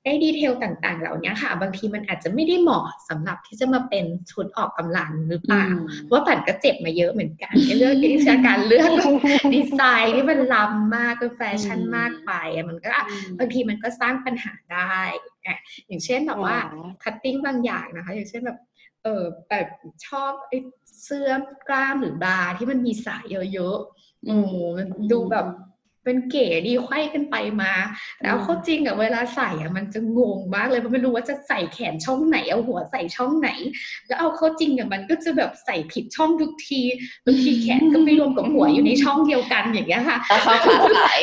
[0.05, 5.65] ไอ้ detail ต่างๆ เหล่านี้ค่ะ บางทีมันอาจจะไม่ได้เหมาะสำหรับที่จะมาเป็นชุดออกกำลังหรือเปล่า
[6.03, 8.89] เพราะว่าป่านก็เจ็บมาเยอะเหมือนกันในเรื่องวิชาการเลือก
[9.53, 13.05] ดีไซน์ที่มันล้ำมากเป็นแฟชั่นมากไปอะมันก็อะ
[13.39, 14.99] บางทีมันก็สร้างปัญหาได้
[15.45, 15.57] อะ
[15.87, 18.57] อย่างเช่นแบบว่าอ๋อ cutting บางอย่างนะคะ อย่างเช่นแบบ
[19.03, 19.67] เออแบบ
[20.07, 20.57] ชอบไอ้
[21.03, 21.29] เสื้อ
[21.69, 25.47] กล้ามหรือบราที่มันมีสายเยอะๆโอ้โหมันดูแบบ
[26.05, 27.71] เป็นเก๋ดีไขว้กันไปมา
[28.17, 33.49] แต่เอาเข้าจริงอะเวลาใส่อะมันจะงงมากเลยเพราะไม่รู้ว่าจะใส่แขนช่องไหนเอาหัวใส่ช่องไหน
[34.07, 36.81] แล้วเอาเข้าจริงอะมันก็จะแบบใส่ผิดช่องทุกที
[37.25, 41.19] บางทีแขนก็ไม่รวมกับหัวอยู่ในช่องเดียวกันอย่างเงี้ยค่ะแล้วเข้าคลาสสาย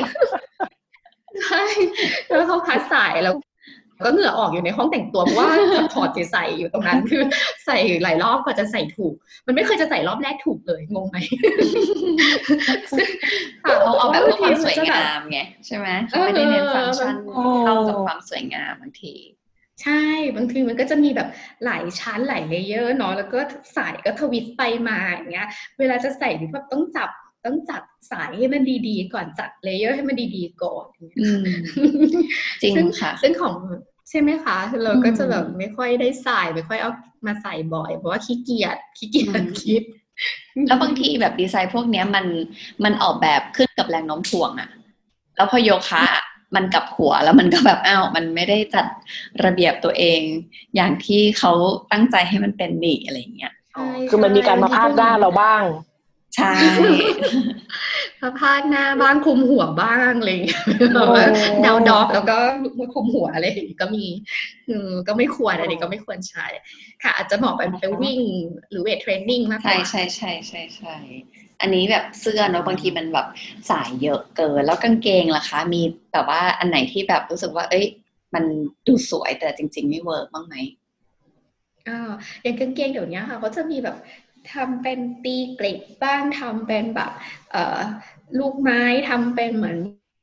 [1.46, 1.62] ใช่
[2.28, 3.34] แล้วเขาคัดสายแล้ว
[4.04, 5.48] ก็เหงื่อออกอยู่ในห้องแต่งตัวเพราะว่า
[5.94, 7.22] ถอดใส่อยู่ตรงนั้นคือ
[7.66, 9.14] ใส่หลายรอบกว่าจะใส่ถูก
[9.46, 11.16] มันไม่เคยจะใส่รอบแรกถูกเลยงงไหม
[12.98, 13.08] ซึ่ง
[13.62, 19.14] ค่ะเขาเอาแบบเพื่อความสวยบางทีมันจะแบบงามไงใช่ไหมเขาไม่ได้เน้นฟังก์ชันเออเข้ากับความสวยงามบางที
[19.82, 20.02] ใช่
[20.36, 21.28] บางทีมันก็จะมีแบบ
[21.64, 23.38] หลายชั้นหลาย layer เนาะแล้วก็
[23.76, 27.10] สายก็ twist ไปมาอย่างเงี้ย เวลาจะใส่นี่แบบต้องจับ
[27.44, 31.44] ต้องจัดสายให้มันดีๆ ก่อนจัด layer ให้มันดีๆก่อนอย่างเงี้ยอืม
[32.62, 33.54] จริงซึ่ค่ะ ซึ่งของ
[34.08, 36.90] ใช่ไหมคะ เราก็จะอืมแบบไม่ค่อยได้ใส่ไม่ค่อยเอา
[37.26, 39.82] มาใส่บ่อย เพราะว่าขี้เกียจขี้เกียจอืมคิด
[40.66, 42.26] แล้วบางทีแบบดีไซน์พวกเนี้ยมัน
[42.84, 44.68] มันออกแบบขึ้นกับแรงโน้มถ่วงอะ
[45.36, 46.02] แล้วพอโยคะ
[46.54, 48.86] มันกลับหัวแล้วมันก็แบบอ้าวมันไม่ได้จัด
[49.44, 50.20] ระเบียบตัวเอง
[50.76, 51.52] อย่างที่เขา
[51.92, 55.62] ตั้งใจให้มันเป็นนี่อะไรอย่างเงี้ยใช่คือมันมีการมาพาดหน้าเราบ้าง
[56.36, 56.54] ใช่
[58.20, 60.62] พระพาดหน้าบ้างคลุมหัวบ้างอะไรอย่างเงี้ย
[60.94, 61.04] โอ้
[61.64, 62.36] down dog แล้วก็
[62.78, 64.06] มาคลุมหัวอะไรอย่างงี้ก็มี
[64.68, 66.46] อืมก็ไม่ควรอันนี้ก็ไม่ควรใช้
[67.02, 68.20] ค่ะ อาจจะเหมาะเป็นไปวิ่ง
[68.70, 70.96] หรือ weight training มากกใช่ว่าใช่ใช่ใช่ใช่
[71.60, 73.26] อันนี้แบบเสื้อเนอะบางทีมันแบบ
[73.70, 77.86] สายเยอะเกิน แล้วกางเกงล่ะคะ มีแบบว่าอันไหนที่แบบรู้สึกว่า เอ้ย
[78.34, 78.44] มัน
[78.86, 80.54] ดูสวยแต่จริง ๆ ไม่ work บ้างไหม
[81.88, 82.10] อ่า
[82.42, 83.96] อย่างกางเกงเดี๋ยวนี้ค่ะเขาจะมีแบบ
[84.52, 87.10] ทำเป็นตีเกล็ดบ้างทำเป็นแบบ
[87.52, 87.78] เอ่อ
[88.38, 89.78] ลูกไม้ทำเป็นเหมือน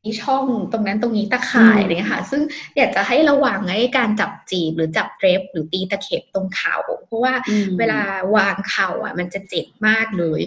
[0.06, 2.42] มีช่องตรงนั้นตรงนี้ตะข่ายอืมอะไรเงี้ยค่ะ ซึ่ง
[2.78, 8.02] อยากจะให้ระวังไอ้การจับจีบหรือจับเดรฟหรือตีตะเข็บตรงเข่าเพราะว่าอืมเวลา
[8.36, 10.42] วางเข่าอะ มันจะเจ็บมากเลย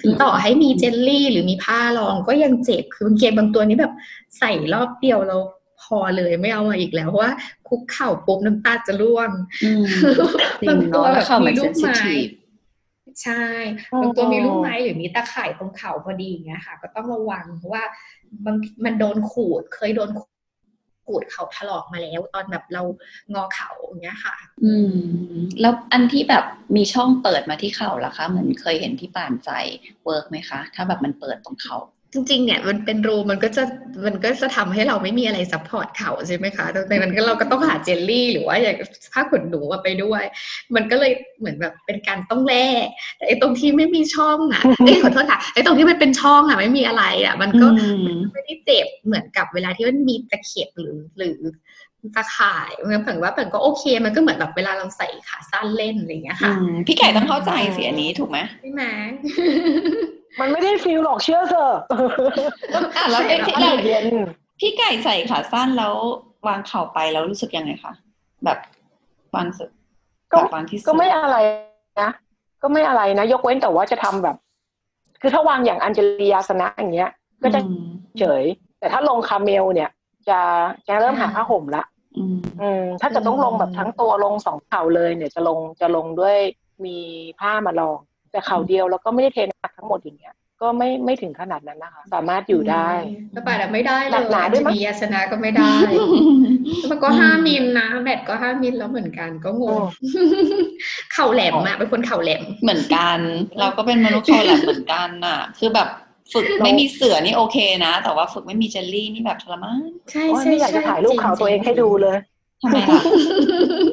[0.00, 3.92] ถึงต่อให้มีเจลลี่ หรือมีผ้ารองก็ยังเจ็บคือบางเกงบางตัวนี้แบบ
[4.38, 5.36] ใส่รอบเดียวเรา
[5.82, 7.32] พอเลยไม่เอามาอีกแล้วเพราะว่า
[7.68, 9.30] คุกเข่าปุ๊บน้ำตาจะร่วง
[9.64, 9.84] อืม
[10.62, 12.28] จริบางงตัเนาะวแล้วเข้าแบบมันมีลูเซนกซิไม้ทีฟ
[13.22, 13.42] ใช่
[13.92, 17.84] อ๋อบางตัวมีลูกไม้หรือมีตะข่ายตรงเข่าพอดีอย่างเงี้ยค่ะ ก็ต้องระวังเพราะว่า
[18.44, 20.10] บางมันโดนขูดเคยโดน
[21.06, 22.82] ขูดเข่าถลอกมาแล้ว ตอนแบบเรา
[23.32, 24.98] งอเข่าอย่างเงี้ยค่ะ อืม
[25.60, 26.44] แล้วอันที่แบบ
[26.76, 29.50] มีช่องเปิดมาที่เข่าล่ะคะ เหมือนเคยเห็นที่ป่านใจ
[30.04, 31.76] work ไหมคะ ถ้าแบบมันเปิดตรงเข่า
[32.12, 33.62] จริงๆ เนี่ยมันเป็นรูมันก็จะ
[34.06, 38.76] มันก็จะทำให้เราไม่มีอะไร support เข่าใช่ไหมคะดังนั้นก็เราก็ต้องหาเจลลี่ หรือว่าอย่าง
[39.12, 40.22] ผ้าขนหนูอะไปด้วย
[40.74, 51.36] มันก็เลยเหมือนแบบเป็นการต้องแลกแต่ไอ้ตรงที่ไม่มีช่องอะเอ้ยขอโทษค่ะไอ้ตรงที่มันเป็นช่องอะไม่มีอะไรอะ มันก็อืมไม่ได้เจ็บเหมือนกับเวลาที่มันมีตะเข็บหรือหรือ
[52.16, 58.84] ตะข่ายมันผังว่าผังก็โอเค มันก็เหมือนแบบเวลาเราใส่ขาสั้นเล่นอะไรอย่างเงี้ยอืค่ะมพี่ไก่ต้องเข้าใจสิอันนี้ถูกไหมใช่ไหม
[60.40, 61.74] มันไม่ได้ฟีลหรอกเชื่อเถอะ
[62.98, 64.06] อะแล้วใช่พี่แล้วไก่เย็น
[64.60, 65.94] พี่ไก่ใส่ขาสั้นแล้ว
[66.46, 67.92] วางเข่าไปแล้วรู้สึกยังไงคะ
[68.44, 68.58] แบบ
[69.34, 69.70] บางสุด
[70.32, 71.36] ก็จากบางที่สุดก็ไม่อะไร
[72.02, 72.10] นะ
[72.62, 74.36] ก็ไม่อะไรนะ ยกเว้นแต่ว่าจะทำแบบ
[75.20, 77.10] คือถ้าวางอย่างอัญจลียาสนะอย่างเงี้ย
[77.42, 77.86] ก็จะอืม
[78.18, 78.44] เฉย
[78.78, 79.90] แต่ถ้าลงคาเมลเนี่ย
[80.28, 80.40] จะ
[80.88, 81.84] จะเริ่มหาผ้าห่มละ
[82.18, 86.36] อืมอืมถ้าจะต้องลงแบบทั้งตัวลงสองเข่าเลยเนี่ยจะลงจะลงด้วย
[86.84, 86.96] มี
[87.40, 87.98] ผ้ามารอง
[88.38, 92.88] แต่เข่าเดียวแล้วก็ไม่ได้เทน้ำหนักทั้งหมดอย่างเงี้ยก็ไม่ไม่ถึงขนาดนั้นนะคะ สามารถอยู่ได้
[93.32, 95.72] แต่ป่าไม่ได้เลหนัยกหนาด้วยมั้ยมียาสนะก็ไม่ได้
[96.90, 99.80] มันก็ห้ามิลนะแบตก็ห้ามิลแล้วเหมือนกันก็งง
[101.12, 103.18] เข่าแหลมอะเป็นคนเข่าแหลมเหมือนกัน
[103.58, 105.88] เราก็เป็นมนุษย์คอแลบเหมือนกันน่ะ คือแบบ
[106.32, 112.18] ฝึกไม่มีเสือนี่โอเคนะ แต่ว่าฝึกไม่มีเจลลี่นี่แบบทรมานใช่โอ้ยใช่ไม่อยากจะถ่ายรูปเข่าตัวเองให้ดูเลย
[112.62, 113.00] ทำไมล่ะ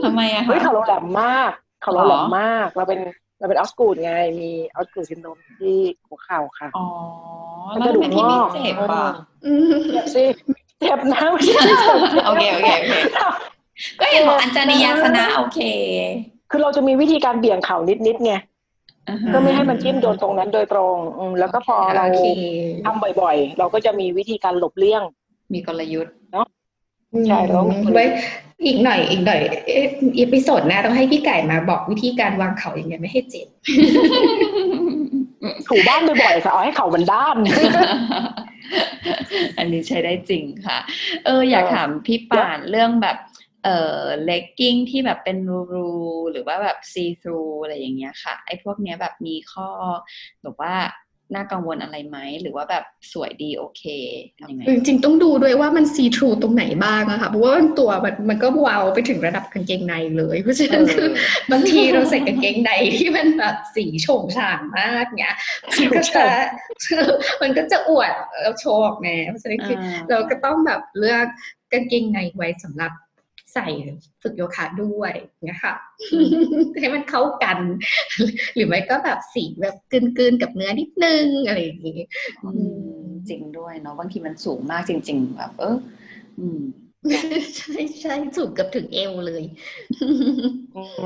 [0.05, 2.99] ทำไมอะเฮ้ยคะเข่าเราแหลมมาก เข่าเราแหลมหรอมาก เราเป็น
[3.39, 6.85] เราเป็นออสกูดไง มีออสกูดซินโดรมที่หัวเข่าค่ะ อ๋อ
[7.79, 9.07] แล้วทำไมพี่ไม่เจ็บอะ
[9.45, 10.23] อืมเจ็บสิ
[10.79, 12.93] เจ็บนะไม่ใช่เจ็บโอเคโอเคโอเค
[13.99, 15.59] ก็เห็นบอกอัญจนียาสนะโอเค
[16.51, 18.33] คือเราจะมีวิธีการเบี่ยงเข่านิดๆไง
[19.09, 22.25] อ่าฮะก็ไม่ให้มันจิ้มโดนตรงนั้นโดยตรงอืมแล้วก็พอเราโอเค
[22.85, 25.01] ทำบ่อยๆ เราก็จะมีวิธีการหลบเลี่ยง
[25.53, 26.15] มีกลยุทธ์
[27.27, 28.05] ใช่แล้วมีไว้
[28.65, 29.85] อีกหน่อยอีกหน่อยเอ๊ะ
[30.19, 33.47] episode หน้าต้องให้พี่ไก่มาบอกวิธีการวางเข่ายังไงไม่ให้เจ็บ
[35.67, 37.37] ถูบ้านบ่อยๆค่ะเอาให้เข่ามันด้าน
[39.57, 40.79] อันนี้ใช้ได้จริงค่ะ
[41.25, 43.17] เอออยากเออถามพี่ป่านเรื่องแบบ
[43.63, 45.91] เอ่อเลกกิ้งที่แบบเป็นรูรู
[46.31, 49.69] หรือว่าแบบ see-through อะไรอย่างเงี้ยค่ะ ไอ้พวกเนี้ยแบบมีข้อ
[50.43, 50.75] แบบว่า
[51.33, 52.83] น่ากังวลอะไรไหมหรือว่าแบบ
[53.13, 53.83] สวยดีโอเค
[54.41, 61.07] ยังไงจริงๆต้องดูด้วยว่ามันซีทรูตรงไหนบ้างอะค่ะเพราะว่าตัวมันมันก็วาวไปถึงระดับกางเกงในเลย เพราะฉะนั้นคือ
[61.51, 65.35] บางทีเราใส่กางเกงในที่มันแบบสีโฉงฉางมากเนี้ย
[65.79, 66.23] มันก็จะ
[67.41, 68.11] มันก็จะอวด
[68.41, 71.25] เราโชว์ออกแนวเพราะฉะนั้นคืออ่าเราก็ต้องแบบเลือก
[71.73, 72.91] กางเกงในไว้สำหรับ
[73.55, 73.67] ใส่
[74.21, 75.13] ฝึกโยคะด้วย
[75.45, 75.73] เนี่ยค่ะ
[76.79, 77.57] ให้มันเข้ากัน
[78.55, 81.99] หรือไม่ก็แบบสีแบบกลืนๆกับเนื้อนิดนึงอะไรอย่างงี้
[82.43, 82.49] อื
[83.05, 85.77] มจริงด้วยเนาะบางทีมันสูงมากจริง ๆ แบบ เออ
[86.39, 86.61] อืม
[87.57, 89.43] ใช่ใช่สูงเกือบถึงเอวเลย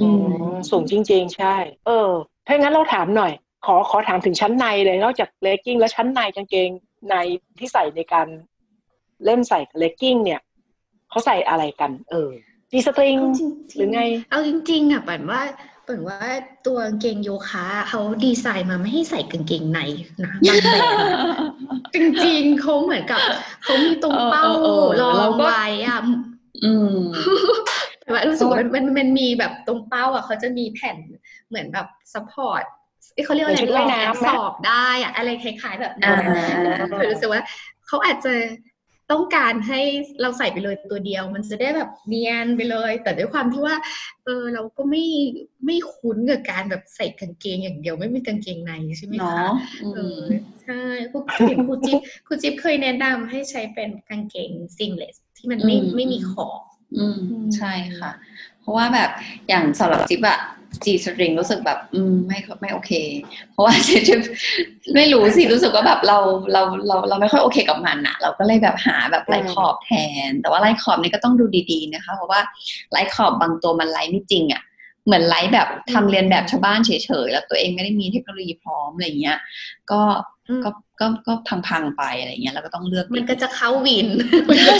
[0.01, 0.07] อื
[0.51, 2.09] มสูงจริง ๆ ใช่ เออ
[2.47, 3.33] ถ้างั้นเราถามหน่อย
[3.65, 6.69] ขอขอถามถึงชั้นในเลยนอกจากเลกกิ้งแล้วชั้นในกางเกง
[7.09, 7.15] ใน
[7.57, 8.27] ที่ใส่ในการ
[9.25, 10.41] เล่นใส่เลกกิ้งเนี่ย
[11.09, 12.29] เขาใส่อะไรกัน เออ
[12.71, 15.41] จีสตริงเอาจริงๆหรือไง เอาจริงๆอะปันว่า
[15.87, 16.19] ปันว่า
[16.65, 19.79] ตัวกางเกงโยคะเขาดีไซน์มาไม่ให้ใส่กางเกงใน
[20.23, 21.09] นะบางแบรนด์อะ
[21.95, 23.21] จริงๆเขาเหมือนกับ
[23.63, 25.99] เขามีตรงเป้าเออเออเออรอเรางก็ไว้อะ
[26.63, 26.95] อืม
[28.01, 30.97] แต่ว่ารู้สึกว่ามันมันมันมีแบบตรงเป้าอะเขาจะมีแผ่น
[31.49, 32.63] เหมือนแบบซัพพอร์ต
[33.25, 37.41] เขาเรียกว่าอะไรเหมือนชุดว่ายน้ำรองแอบไหมสอบได้อะอะไรคล้ายๆแบบนั้อ่านเคยรู้สึกว่า
[37.87, 38.33] เขาอาจจะ
[39.11, 39.81] ต้องการให้
[40.21, 43.75] เราใส่ไปเลยตัวเดียว มันจะได้แบบเนียนไปเลย แต่ด้วยความที่ว่า
[44.25, 45.05] เออเราก็ไม่
[45.65, 49.51] ไม่คุ้นกับการแบบใส่กางเกงอย่างเดียวไม่มีกางเกงในใช่ไหมเนาคะะ
[49.93, 50.21] เออือม
[50.63, 51.17] ใช่ครู
[51.47, 56.61] เห็นครูจิ๊บครูจิ๊บเคยแนะนำให้ใช้เป็นกางเกงซิงเลสที่มันไม่อืมไม่มีขอบ
[56.97, 58.11] อืมอืมใช่ค่ะ
[58.48, 59.09] เพ ราะว่าแบบ
[59.49, 60.39] อย่างสำหรับจิ๊บอะ
[60.83, 62.91] จีสตริงรู้สึกแบบ อืมไม่ไม่โอเค
[63.51, 64.19] เพราะว่าจิ๊บ
[64.95, 66.17] ไม่รู้สิรู้สึกว่าแบบเรา
[66.53, 69.91] เราเราเราไม่ค่อยโอเคกับมันอะเราก็เลยแบบหาแบบไล่ขอบแท
[70.29, 72.41] น แต่ว่าไล่ขอบนี่ก็ต้องดูดีๆนะคะ เพราะว่า
[72.91, 74.61] ไล่ขอบบางตัวมันไล่ไม่จริงอะ
[75.05, 76.91] เหมือนไล่แบบทำเรียนแบบชาวบ้านเฉ
[77.25, 79.37] ยๆ แล้วตัวเองไม่ได้มีเทคโนโลยีพร้อมอะไรเงี้ย
[79.91, 80.01] ก็
[80.38, 81.33] อืม ก็ก็ก็
[81.67, 84.07] พังๆไปอะไรเงี้ยแล้วก็ต้องเลือกมันก็จะเข้าวิน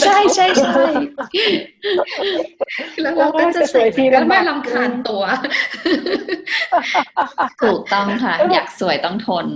[0.05, 0.81] ใช่ใช่ใช่
[3.01, 5.23] แล้วเราก็จะใส่แล้วไม่ลำคาญตัว
[7.61, 9.47] ถูกต้องค่ะ อยากสวยต้องทน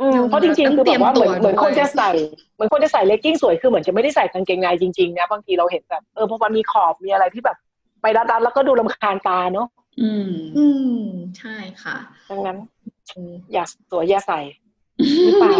[0.00, 2.10] อืมเพราะจริงๆคือแบบว่าเหมือนเหมือนคนจะใส่
[2.54, 7.56] เหมือนคนจะใส่เลกกิ้งสวยคือเหมือนจะไม่ได้ใส่กางเกงในจริงๆนะบางทีเราเห็นแบบเออเพราะมันมีขอบมีอะไรที่แบบ
[8.02, 9.66] ไปรัดๆแล้วก็ดูลำคาญตาเนาะ
[10.02, 11.00] อืม อืม
[11.38, 11.96] ใช่ค่ะ
[12.30, 12.56] ดังนั้น
[13.10, 14.40] อืมอยากสวยอย่าใส่
[15.24, 15.56] หรือเปล่า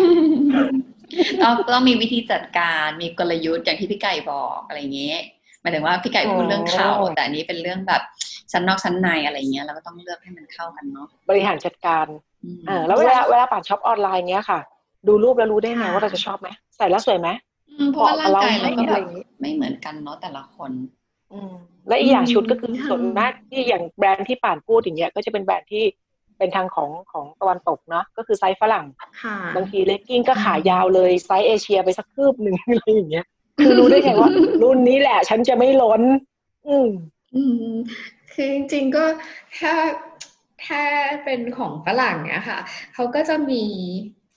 [1.43, 5.21] ต้องต้องมีวิธีจัดการมีกลยุทธ์อย่างที่พี่ไก่บอกอะไรเงี้ย
[5.61, 8.03] หมายถึงว่าพี่ไก่พูดเรื่องเขาอ๋อแต่อันนี้เป็นเรื่องแบบ
[8.53, 12.07] ชั้นนอกชั้นในอะไรเงี้ยเราก็ต้องเลือกให้มันเข้ากันเนาะบริหารจัดการ
[12.45, 14.61] อืมอ่าแล้วเวลาเวลาป่าน shop ออนไลน์เงี้ยค่ะ
[15.09, 17.29] ดูรูปแล้วรู้ได้ไงค่ะว่าเราจะชอบไหมใส่แล้วสวยไหม
[17.71, 20.71] อืมเพราะว่าร่างกายเราก็เหมาะกับเราไหมแบอะไรบอย่างงี้ไม่เหมือนกันเนาะแต่ละคน
[21.33, 21.55] อืม
[21.89, 25.85] และอีกอย่างอืมชุดก็คือค่ะส่วนมากที่อย่างแบรนด์ที่ป่านพูดอย่างเงี้ยก็จะเป็นแบรนด์ที่
[26.41, 28.87] เป็นทางของของตะวันตกเนาะก็คือไซส์ฝรั่ง
[29.23, 33.27] ค่ะบางทีเลกกิ้งก็ขายาวเลยไซส์เอเชียไปสักคืบหนึ่งอะไรอย่างเงี้ย
[33.63, 34.31] คือรู้ได้ไงว่า
[34.63, 36.03] รุ่นนี้แหละ ฉันจะไม่ล้น
[36.69, 36.89] อืม
[37.35, 37.71] อืม
[38.33, 39.05] คือจริงๆก็
[39.59, 39.75] ถ้า
[40.67, 40.83] ถ้า
[41.25, 42.61] เป็นของฝรั่งเนี่ยค่ะ
[42.95, 43.65] เขาก็จะมี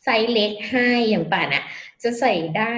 [0.03, 1.63] ไซส์เล็กให้อย่างป่านอะ
[2.03, 2.75] จะใส่ได้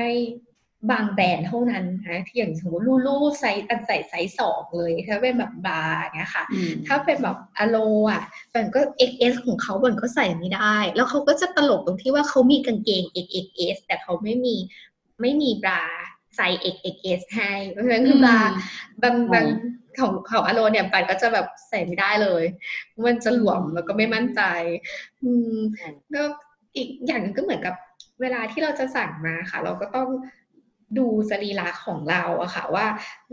[0.91, 7.77] บางแบรนด์เท่านั้นนะที่อย่างสมมติ Lulu size ตันใส่ไซส์สองเลยถ้าเป็นแบบบาร์เนี้ยค่ะอืมถ้าเป็นแบบ Alo
[8.11, 8.21] อะ
[8.55, 14.55] มันก็ XS ของเขามันก็ใส่ไม่ได้ แล้วเขาก็จะตลกตรงที่ว่าเขามีกางเกง XXS แต่เขาไม่มี
[15.21, 15.83] ไม่มีบรา
[16.35, 18.39] ไซส์ XXS ให้เพราะฉะนั้นคือบรา
[19.03, 19.45] บางบาง
[19.99, 22.43] ของของอโลเนี่ยปันก็จะแบบใส่ไม่ได้เลย
[23.05, 24.41] มันจะหลวมแล้วก็ไม่มั่นใจ
[25.23, 26.23] อืมอืมก็
[26.75, 27.75] อีกอย่างหนึงก็เหมือนกับ
[28.21, 30.09] เวลาที่เราจะสั่งมาค่ะ เราก็ต้อง
[30.97, 32.85] ดูสรีระของเราอะค่ะว่า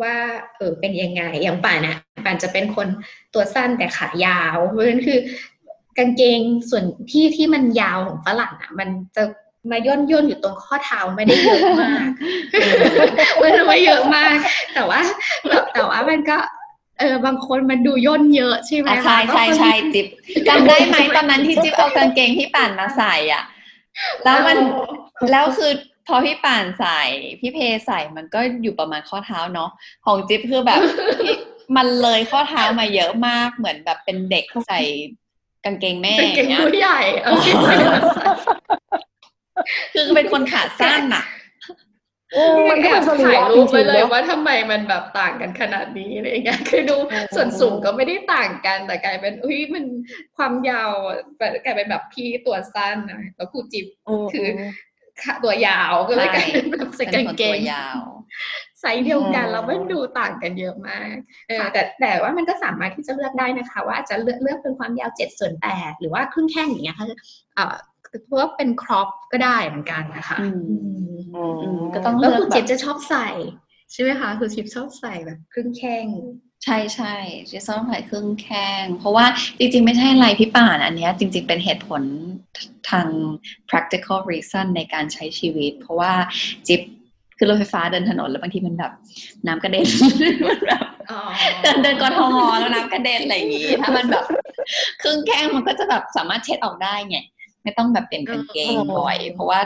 [0.03, 0.15] ว่า
[0.57, 2.89] เออเป็นยังไงอย่างป่านอะป่านจะเป็นคน
[3.35, 5.19] ตัวสั้นแต่ขายาว เพราะฉะนั้นคือ
[5.99, 9.23] กางเกงส่วนที่ที่มันยาวของฝรั่งอะมันจะ
[9.71, 12.09] มาย่นย่นอยู่ตรงข้อเท้าไม่ได้เยอะมาก
[13.41, 14.37] มันไม่เยอะมาก
[14.75, 15.01] แต่ว่า
[15.75, 16.39] แต่ว่ามันก็
[16.99, 20.07] เออบางคนมันดูย่นเยอะใช่ไหมคะใช่ใช่ใช่จิ๊บ
[20.49, 23.43] จำได้ไหมตอนนั้นที่จิ๊บเอากางเกงที่ป่านมาใส่อะ
[24.25, 24.59] แล้วมัน
[25.31, 25.73] แล้วคือ
[26.07, 27.01] พอพี่ป่านใส่
[27.41, 29.71] พี่เพใส่มันก็อยู่ประมาณข้อเท้าเนาะ
[30.07, 30.81] ของจิ๊บคือแบบ
[31.21, 31.35] พี่
[31.77, 34.81] มันเลยข้อเท้ามาเยอะมากเหมือนแบบเป็นเด็กใส่
[35.65, 37.39] กางเกงแม่เป็นอเก่ย่างงเงี้ยผู้ใหญ่เออ
[39.93, 41.25] คือเป็นคนขาสั้นอะ
[42.35, 49.85] เออมันก็แอเป็บนสรีถ่ายระรูจปไปริงๆเลยเนาะว่าทำไมมันแบบต่างกันขนาดนี้อะไรอย่างเงี้ยคือดูเออส่วนสูงก็ไม่ได้ต่างกันแต่กลายเป็นอุ้ยมัน
[50.37, 51.19] ความยาวอะ
[51.65, 53.87] กลายเป็นแบบพี่ตัวสั้นนะแล้วครูจิบ
[54.33, 54.49] คือ
[55.21, 58.01] ขาตัวยาวก็เลยกลายเป็นแบบใส่เป็นกางคนเกตัวงยาว
[58.81, 61.15] ไซส์เดียวกันอืมแล้วมันดูต่างกันเยอะมาก
[61.49, 67.07] เออแต่แต่ว่ามันก็สามารถที่จะเลือกได้นะคะ ว่าอาจจะเลือกเลือกเป็นความยาวเจ็ดส่วนแปดหรือว่าครึ่งแข้งอย่างเงี้ยค่ะ
[67.55, 67.75] เอ่อ
[68.27, 70.77] เพราะว่าเป็นครอปก็ได้เหมือนกันนะคะอืมอื
[71.51, 73.29] มอืมก็ต้องแล้วเลือกคุณแบเจ็บบจะชอบใส่
[73.93, 76.07] ใช่ไหมคะคือชิปชอบใส่แบบครึ่งแข้ง
[76.65, 77.15] ใช่ใช่
[77.51, 79.27] จิซ่องใส่ครึ่งแข้ง เพราะว่า
[79.59, 82.03] จริงๆ ไม่ใช่อะไรพี่ป่านอันเนี้ยจริง ๆ เป็นเหตุผล
[82.91, 83.07] ทาง
[83.71, 86.13] practical reason ในการใช้ชีวิต เพราะว่า
[86.69, 86.81] จิ๊บ
[87.39, 88.93] คือรถไฟฟ้าเดินถนนแล้วบางทีมันแบบ
[89.47, 89.87] น้ำกระเด็น
[90.47, 91.21] มันแบบอ๋อ
[91.63, 94.25] เดินเดินกทมแล้วน้ำกระเด็นอะไรอย่างงี้ ถ้ามันแบบ
[95.03, 97.19] ครึ่งแข้งมันก็จะแบบสามารถเช็ดออกได้ไง
[97.63, 99.61] ไม่ต้องแบบเป็นกางเกงบ่อย เพราะว่า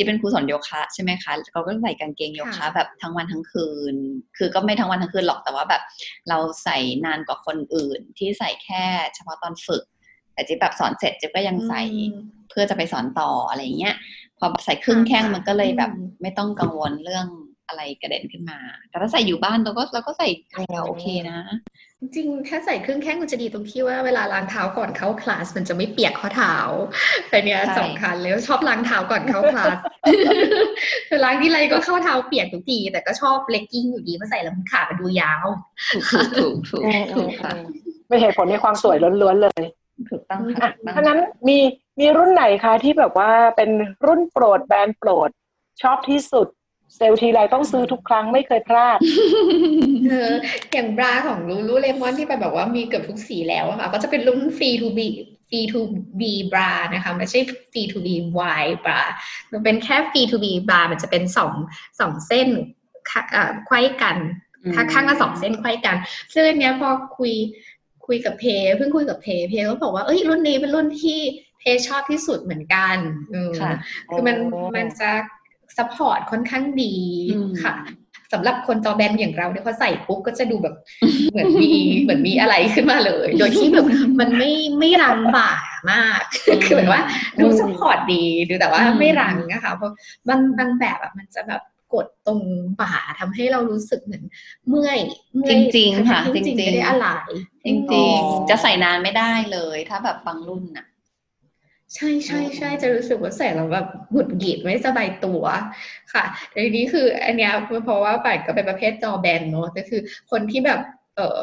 [0.00, 3.94] จิ๊บเป็นครูสอนโยคะใช่ไหมคะเขาก็ใส่กางเกงโยคะ แบบทั้งวันทั้งคืน
[4.36, 5.82] คือก็ไม่ทั้งวันทั้งคืนหรอกแต่ว่าแบบ
[6.28, 8.84] เราใส่นานกว่าคนอื่น ที่ใส่แค่
[9.14, 9.82] เฉพาะตอนฝึก
[10.34, 12.14] แต่จิ๊บแบบสอนเสร็จจิ๊บก็ยังใส่อืม
[12.50, 13.94] เพื่อจะไปสอนต่ออะไรอย่างเงี้ย
[14.38, 17.26] พอใส่ครึ่งแข้งค่ะมันก็เลยแบบอืมไม่ต้องกังวลเรื่อง
[17.68, 18.58] อะไรกระเด็นขึ้นมา
[18.88, 20.28] แต่ถ้าใส่อยู่บ้านเราก็เราก็ใส่
[20.74, 21.38] ยาวโอเคนะ
[22.00, 26.56] จริงๆถ้าใส่ครึ่งแข้งมันจะดีตรงที่ว่าเวลาล้างเท้าก่อนเข้าคลาสมันจะไม่เปียกข้อเท้า
[27.30, 29.76] แต่เนี้ยใช่สำคัญเลยชอบล้างเท้าก่อนเข้าคลาส
[31.24, 35.46] ล้างที่ไรก็เข้าเท้าเปียกทุกที แต่ก็ชอบเลกกิ้งอยู่ดีเพราะใส่แล้วมันขามันดูยาว
[35.92, 37.52] ถูกถูกถูกถูกอืมถูกค่ะ
[38.08, 39.62] เป็นเหตุผลในความสวยล้วนๆเลย
[40.10, 41.58] ถูกต้องอะค่ะถูกต้องเพราะฉะนั้นมี
[42.00, 43.70] มีรุ่นไหนคะที่แบบว่าเป็น
[44.06, 45.30] รุ่นโปรดแบรนด์โปรด
[45.82, 46.48] ชอบที่สุด
[46.96, 48.98] เซลล์ทีไรต้องซื้อทุกครั้งไม่เคยพลาด
[50.10, 50.32] เออ
[50.72, 55.08] อย่างบราของลูลูเลมอนที่ไปแบบว่ามีเกือบทุกสีแล้วอะค่ะ ก็จะเป็นรุ่น free to be
[55.50, 55.80] free to
[56.20, 57.40] be bra นะคะไม่ใช่
[57.72, 59.00] free to be wide bra
[59.52, 61.54] มันเป็นแค่ free to be bra มันจะเป็นสอง
[62.00, 62.48] สองเส้น
[63.10, 64.16] ค่ะเอ่อไขว้กัน
[64.74, 65.96] ข้างข้างละสองเส้นไขว้กัน
[66.32, 67.32] ซึ่งอันเนี้ยพอคุย
[68.06, 68.44] คุยกับเพ
[68.76, 71.20] เพิ่งคุยกับเพเพก็บอกว่าเอ้ยรุ่นนี้เป็นรุ่นที่
[71.58, 72.96] เพชอบที่สุดเหมือนกัน
[73.32, 73.72] อืมค่ะ
[74.10, 75.10] คือมันอ๋อมันจะ
[75.76, 76.96] support ค่อนข้างดี
[77.30, 77.74] อืมค่ะ
[78.32, 80.74] สำหรับคนจอแบนอย่างเราเนี่ยพอใส่ปุ๊บก็จะดูแบบ
[81.32, 83.86] เหมือนมีเหมือนมีอะไรขึ้นมาเลย โดยที่แบบ
[84.20, 85.52] มันไม่ไม่รั้งบ่า
[85.90, 86.22] มาก
[86.64, 87.02] คือเหมือนว่า
[87.40, 89.92] ดู support ดีดูแต่ว่าอืมไม่รั้งนะคะเพราะ
[90.28, 91.62] บางบางแบบอะมันจะแบบ
[91.94, 92.40] กดตรง
[92.80, 94.22] บ่าทำให้เรารู้สึกเหมือน
[94.68, 94.98] เมื่อย
[95.36, 97.08] เมื่อยจริงๆค่ะทั้ๆที่จริงจริงๆไม่ได้อะไร
[97.64, 100.86] จริงๆ จะใส่นานไม่ได้เลย ถ้าแบบบางรุ่นน่ะ
[101.94, 105.42] ใช่ใช่ใช่จะรู้สึกว่าใส่แล้วแบบหงุดหงิดไม่สบายตัว
[106.12, 107.52] ค่ะแต่ทีนี้คืออันเนี้ย
[107.84, 110.00] เพราะว่าป่านก็เป็นประเภทจอแบนเนอะก็คือ
[110.30, 110.80] คนที่แบบ
[111.16, 111.38] เออ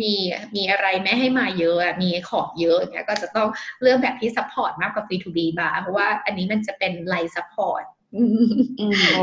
[0.00, 0.14] มี
[0.56, 3.48] มีอะไรไม่ให้มาเยอะอะมีของเยอะอย่างเงี้ยก็จะต้อง
[3.82, 7.84] เลือกแบบที่ support มากกว่า free to be บาร์เพราะว่าอันนี้มันจะเป็น light support
[8.16, 8.46] อืม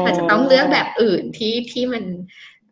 [0.05, 2.03] อาจจะต้องเลือกแบบอื่นที่ที่มัน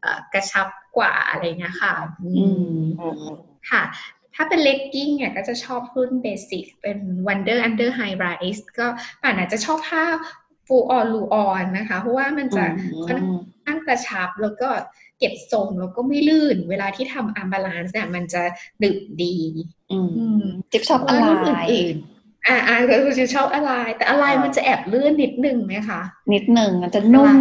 [0.02, 2.82] เอ่อกระชับกว่าอะไรเงี้ยค่ะอือืม
[3.26, 3.30] ม
[3.72, 3.84] ค่ะ
[4.42, 6.98] ถ้าเป็นเลกกิ้งเนี่ยก็จะชอบรุ่น basic เป็น
[7.28, 8.88] Wonder Under High Rise ก็
[9.22, 10.06] ป่านอาจจะชอบผ้า
[10.68, 12.66] Full On l u On นะคะ เพราะว่ามันจะ
[13.08, 13.20] ค่อน
[13.66, 14.70] ข้างกระชับแล้วก็
[15.20, 18.42] เก็บทรงแล้วก็ไม่ลื่น เวลาที่ทำ arm balance เนี่ยมันจะ
[18.84, 19.36] ดึกดี
[19.92, 26.02] อืมอืมจิ๊บชอบอะไรว่ารุ่นอื่นๆอ่าอ่าก็คือชอบอะไร แต่อะไรมันจะแอบลื่นนิดนึงไหมคะ
[26.34, 27.34] นิดหนึ่งมันจะนุ่ม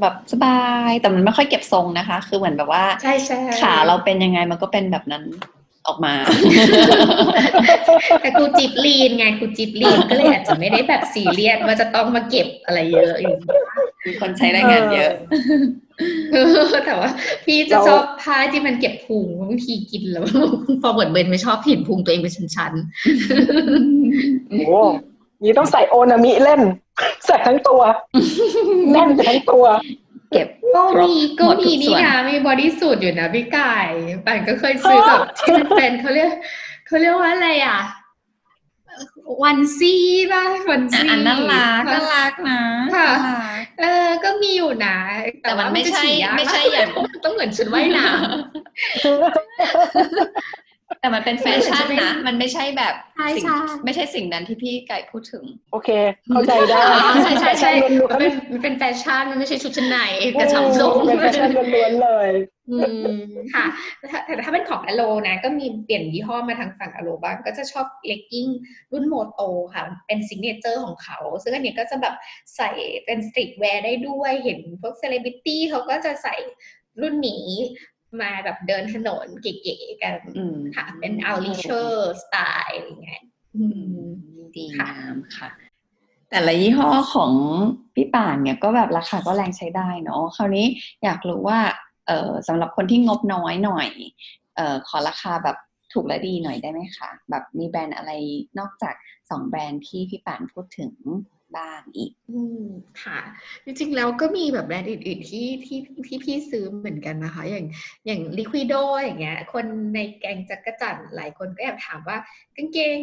[0.00, 5.24] แบบสบาย แต่มันไม่ค่อยเก็บทรงนะคะ คือเหมือนแบบว่าใช่ใช่ขาเราเป็นยังไงมันก็เป็นแบบนั้น
[5.86, 6.14] ออกมา
[8.20, 13.40] แต่ครูจิบลีนไงครูจิบลีนก็เลยอาจจะไม่ได้แบบซีเรียสว่าจะต้องมาเก็บอะไรเยอะอย่างนี้
[14.06, 15.12] มีคนใช้แรงงานเยอะ
[16.32, 16.36] เอ
[16.76, 17.10] อแต่ว่า
[17.44, 20.24] พี่จะชอบผ้าที่มันเก็บพุงบางทีกินแล้ว
[20.82, 22.72] พอเหมือนเบนไม่ชอบเห็นพุงตัวเองเป็นชั้น
[24.48, 24.72] โอ้โห
[25.42, 26.60] นี่ต้องใส่โอนามิเล่น
[27.26, 27.80] ใส่ทั้งตัว
[28.92, 29.64] แน่นไปทั้งตัว
[30.32, 33.74] เก็บๆก็มีครบก็หมดทุมีกส่นี่วนนะมีบอดี้สูทอยู่นะพี่ไก่
[34.26, 36.30] ปันก็เคยซื้อแบบที่มันเป็นเขาเรียก
[36.86, 37.80] เขาเรียกว่าอะไรอะ
[39.42, 42.60] วันซี่ป่ะวันอะซี่อันน่ารักน่ารักนะ
[42.96, 44.96] ค่ะน่ารักเออ ก็มีอยู่นะ
[45.42, 46.88] แต่มันไม่ใช่ว่าจะฉี่ยากไม่ใช่อย่าง
[47.24, 48.20] ต้องเหมือนชุดว่ายน้ำ
[51.00, 55.88] แต่มันเป็นแฟชั่นนะ มันไม่ใช่แบบใช่สิ่งใช่ไม่ใช่สิ่งนั้นที่พี่ไก่พูดถึง โอเค
[56.32, 59.96] เข้าใจได้อ๋อใช่ใช่ใช่ล้วนมันเป็นมันเป็นแฟชั่น มันไม่ใช่ชุดชั้นใน
[60.40, 62.30] กระชับทรงเป็นแฟชั่นล้วนๆเลย
[62.70, 62.76] อื
[63.14, 63.20] ม
[63.54, 63.64] ค่ะ
[63.98, 68.46] แต่แต่ถ้าเป็นของ Alo นะ ก็มีเปลี่ยนยี่ห้อมาทางฝั่ง Alo บ้าง ก็จะชอบเลกกิ้ง
[68.92, 69.42] รุ่น Moto
[69.74, 72.14] ค่ะ เป็น signature ของเขา ซึ่งอันนี้ก็จะแบบ
[72.56, 72.70] ใส่
[73.04, 76.36] เป็น streetwear ได้ด้วย เห็นพวกเซเลบริตี้เขาก็จะใส่
[77.00, 77.46] รุ่นนี้
[78.20, 83.22] มาแบบเดินถนนเก๋ๆกันอืมค่ะ เป็น athleisure style อะไรเงี้ย
[83.56, 83.64] อื
[84.02, 84.06] ม
[84.56, 85.50] ดีค่ะงามค่ะ
[86.30, 87.32] แต่ละยี่ห้อของ
[87.94, 90.66] พี่ป่านเนี่ยก็แบบราคาก็แรงใช้ได้เนาะคราวนี้
[91.04, 91.60] อยากรู้ว่า
[92.06, 93.88] เออสำหรับคนที่งบน้อยหน่อย
[94.56, 95.56] เออขอราคาแบบ
[95.92, 98.12] ถูกและดีหน่อยได้ไหมคะ แบบมีแบรนด์อะไร
[98.58, 98.94] นอกจาก
[99.30, 100.92] สองแบรนด์ที่พี่ป่านพูดถึง
[101.56, 102.64] บ้างอีก อืม
[103.02, 103.20] ค่ะ
[103.64, 107.66] จริงๆแล้วก็มีแบบแบรนด์อื่น ๆ ที่ที่ที่พี่ซื้อเหมือนกันนะคะ อย่าง
[108.06, 112.18] อย่าง Liquido อย่างเงี้ย คนในแก๊งจักรจันทร์หลายคนก็แอบถามว่า
[112.56, 112.98] กางเกง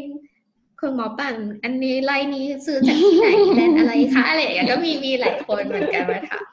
[0.79, 6.45] คุณหมอป่านอันนี้ลายนี้ซื้อจากที่ไหนแบรนด์อะไรคะอะไรอย่างเงี้ยก็มีมีหลายคนเหมือนกันมาถาม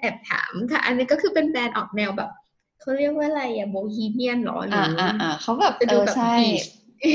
[0.00, 2.30] แอบถามค่ะ อันนี้ก็คือเป็นแบรนด์ออกแนวแบบ
[2.80, 6.66] เขาเรียกว่าอะไรอะโบฮีเมียนหรอหรือ่าออ่าอ่าเขาแบบจะเอดูอแบบใช่ beach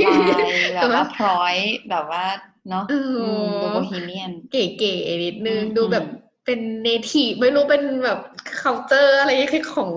[0.07, 1.55] ลายแบบว่าพร้อย
[1.89, 2.25] แบบว่า
[2.69, 6.05] เนาะเอออืมดูโบฮีเมียน เก๋ๆนิดนึงอืมดูแบบ
[6.45, 8.19] เป็นเนทีฟไม่รู้เป็นแบบ
[8.57, 9.89] เคาน์เตอร์อะไรคือของ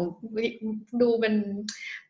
[1.01, 1.35] ดูเป็น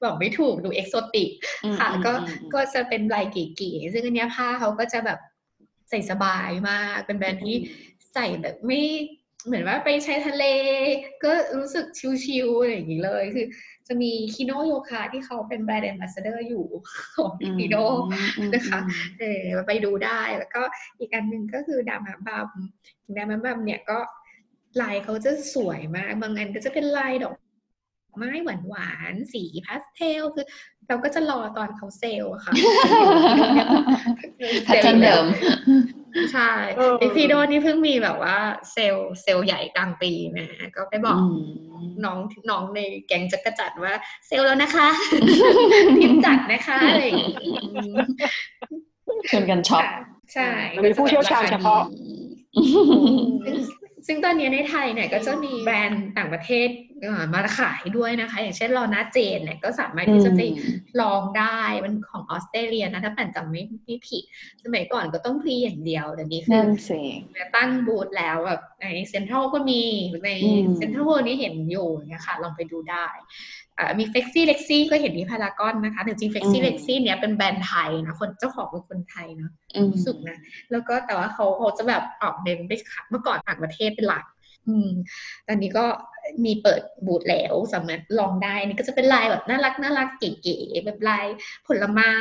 [0.00, 1.30] แบบไม่ถูกดูเอกโซติก
[1.64, 5.18] อืมค่ะอืมก็อืมอืมก็จะเป็นลายเก๋ๆซึ่งอันเนี้ยผ้าเขาก็จะแบบ
[5.90, 7.56] ใส่สบายมาก เป็นแบรนด์ที่
[8.14, 8.80] ใส่แบบไม่
[9.46, 10.44] เหมือนว่าไปใช้ทะเล
[11.24, 11.86] ก็รู้สึก
[12.24, 13.46] ชิลๆอะไรอย่างนี้เลยคือ
[13.92, 16.66] จะมี Kino Yoga ที่เขาเป็น brand ambassador อยู่
[17.16, 17.76] ของอืม Kino
[18.38, 20.62] อืมนะคะอืมเออไปดูได้แล้วก็
[20.98, 22.48] อีกอันหนึ่งก็คือ Dharma Bums
[23.16, 23.98] Dharma Bums เนี่ยก็
[24.80, 27.34] ลายเขาจะสวยมากบางอันก็จะเป็นลายดอก
[28.16, 30.46] ไม้หวานหวานๆสีพาสเทลคือ
[30.88, 32.52] เราก็จะรอตอนเขาเซลล์อะค่ะ
[34.64, 35.24] pattern เดิม
[36.32, 38.36] ใช่เออ Liquido นี่เพิ่งมีแบบว่า
[38.72, 41.18] sale sale ใหญ่กลางปีนะก็ไปบอก
[42.04, 42.18] น้อง
[42.50, 43.94] น้องในแก๊งจักรจัดว่า
[44.26, 44.88] เซลล์แล้วนะคะ
[45.98, 47.34] พิมพ์จัดนะคะอะไรอย่างงี้
[47.74, 47.94] อืม
[49.30, 50.02] ชวนกัน shop ค่ะ
[50.34, 51.82] ใช่มันมีผู้เชี่ยวชาญเฉพาะ
[54.06, 56.68] ซึ่งซึ่งตอนนี้ในไทยเนี่ยก็จะมีแบรนด์ต่างประเทศ
[57.02, 60.40] เอ่อมาขายด้วยนะคะ อย่างเช่น Lorna Jane เนี่ยก็สามารถที่จะไป
[61.00, 64.22] ลองได้มันของออสเตรเลียนะถ้าแป่นจำไม่ไม่ผิด
[64.64, 67.00] สมัยก่อนก็ต้อง pre อย่างเดียวแต่นี้คืนั่อนสิ
[67.56, 69.82] ตั้งบูธแล้วแบบในเซ็นทรัลก็มี
[70.24, 73.06] ในอืมเซ็นทรัลเวิลด์นี่เห็นอยู่เนี่ยค่ะลองไปดูได้
[73.71, 80.36] อ่า มี Flexi Lexi ก็เห็นที่พารากอนนะคะแต่จริง Flexi Lexi เนี่ยเป็นแบรนด์ไทยนะคนเจ้าของเป็นคนไทยเนาะอืมรู้สึกนะ
[80.70, 84.24] แล้วก็แต่ว่าเขาเขาจะแบบออกเน้นไปขายเมื่อก่อนต่างประเทศเป็นหลัก
[84.68, 84.88] อืม
[85.46, 85.84] ตอนนี้ก็
[86.44, 91.26] มีเปิดบูธแล้วสามารถลองได้นี่ก็จะเป็นลายแบบน่ารักน่ารักเก๋ๆแบบลาย
[91.66, 92.12] ผลไม้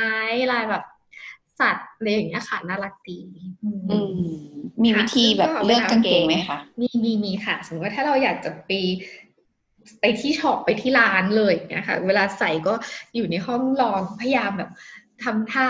[0.52, 0.84] ลายแบบ
[1.60, 3.18] สัตว์อะไรอย่างเงี้ยค่ะน่ารักดี
[3.64, 8.70] อืมอืมมีวิธีแบบเลือกกางเกงไหมคะมีมีมีค่ะ สมมติว่าถ้าเราอยากจะไป
[10.00, 12.74] ไปที่ shop ไปที่ร้านเลยนะคะเวลาใส่ก็
[13.14, 14.70] อยู่ในห้องลองพยายามแบบ
[15.24, 15.66] ทำท่า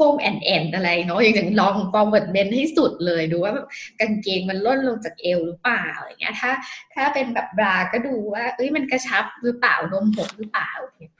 [0.00, 3.66] ก้มๆแอ่นแอ่นอะไรเนาะอย่างอย่างลอง forward bend ให้สุดเลยดูว่าแบบ
[4.00, 6.50] กางเกงมันล่นลงจากเอวหรือเปล่าอะไรเงี้ยถ้า
[6.94, 11.12] ถ้าเป็นแบบบราก็ดูว่า เอ้ยมันกระชับหรือเปล่านมหกหรือเปล่าเนี่ย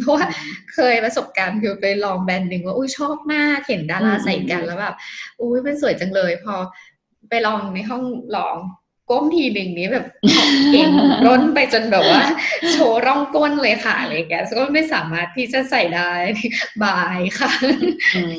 [0.00, 0.26] เพราะว่า
[0.74, 4.94] เคยประสบการณ์คือไปลองแบรนด์หนึ่งว่าอุ้ยชอบมากเห็นดาราอืมใส่กันแล้วแบบ
[5.40, 6.54] อุ้ยมันสวยจังเลย พอ
[7.30, 8.02] ไปลองในห้อง
[8.36, 8.56] ลอง
[9.10, 10.06] ก้มทีหนึ่งนี้แบบ
[10.72, 10.90] เก่ง
[11.26, 12.22] ร่นไปจนแบบว่า
[12.72, 16.12] โชว์ร่องก้นเลยค่ะอะไรอย่างเงี้ยก็ไม่สามารถที่จะใส่ได้
[16.84, 17.50] บายค่ะ
[18.16, 18.34] อืม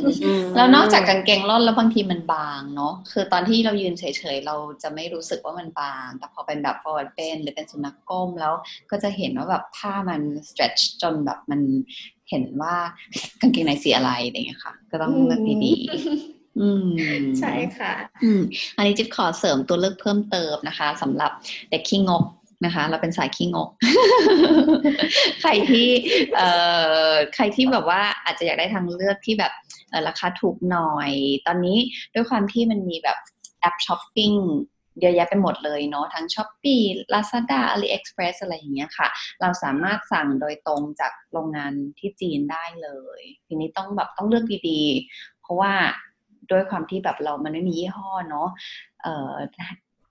[0.56, 4.04] แล้วนอกจากกางเกงร่อนแล้วบางทีมันบางเนาะคือตอนที่เรายืนเฉ
[4.36, 8.54] ยๆ เราจะไม่รู้สึกว่ามันบาง แต่พอเป็นแบบ forward bend หรือเป็นสุนัขก้มแล้ว
[8.92, 11.62] ก็จะเห็นว่าแบบผ้ามัน stretch จนแบบมัน
[12.30, 12.76] เห็นว่า
[13.42, 17.94] กางเกงในสีอะไรอะไรอย่างเงี้ยค่ะ ก็ต้องเลือกดีๆ อืมใช่ค่ะ
[18.24, 18.42] อืม
[18.78, 21.32] อันนี้จิ๊บขอเสริมตัวเลือกเพิ่มเติมนะคะสำหรับ
[21.70, 22.24] เด็กขี้งก
[22.66, 23.70] นะคะ เราเป็นสายขี้งก
[25.42, 25.88] ใครที่
[26.36, 26.50] เอ่
[27.12, 29.54] อใครที่แบบว่าอาจจะอยากได้ทางเลือกที่แบบ
[29.90, 31.12] เอ่อราคาถูกหน่อย
[31.48, 31.78] ตอนนี้
[32.14, 33.18] ด้วยความที่มันมีแบบ
[33.60, 34.34] แอปช้อปปิ้ง
[35.02, 36.80] เยอะแยะไปหมดเลยเนาะทั้ง s h อ p e e
[37.14, 39.08] Lazada AliExpress อะไรอย่างเงี้ยค่ะ
[39.42, 42.90] เราสามารถสั่งโดยตรงจากโรงงานที่จีนได้เล
[43.20, 45.74] ย ทีนี้ต้องแบบต้องเลือกดีๆ เพราะว่า
[46.52, 48.50] ด้วยความที่แบบเรามันไม่มียี่ห้อเนาะ
[49.04, 49.34] เอ่อ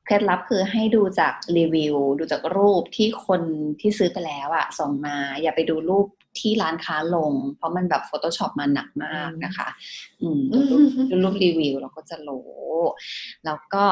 [0.05, 3.43] เคล็ดลับคือให้ดูจากรีวิว ดูจากรูปที่คน
[3.80, 6.07] ที่ซื้อไปแล้วอะส่งมา อย่าไปดูรูป
[6.39, 9.68] ที่ร้านค้าลง เพราะมันแบบ Photoshop มาหนักมากนะคะ
[10.22, 12.49] อืมดูรูปดูรูปรีวิวเราก็จะรู้
[13.45, 13.84] แล้วก็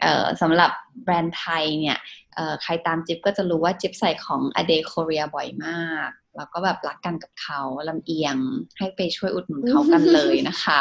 [0.00, 0.70] เอ่อสำหรับ
[1.04, 2.23] แบรนด์ไทยเนี่ยเอ่อ
[2.62, 8.36] ใครตามจิ๊บก็จะรู้ว่าจิ๊บใส่ของ a d e Korea บ่อยมากแล้วก็แบบรักกันกับเขาลำเอียง
[8.78, 10.80] ให้ไปช่วยอุดหนุนเขากันเลยนะคะ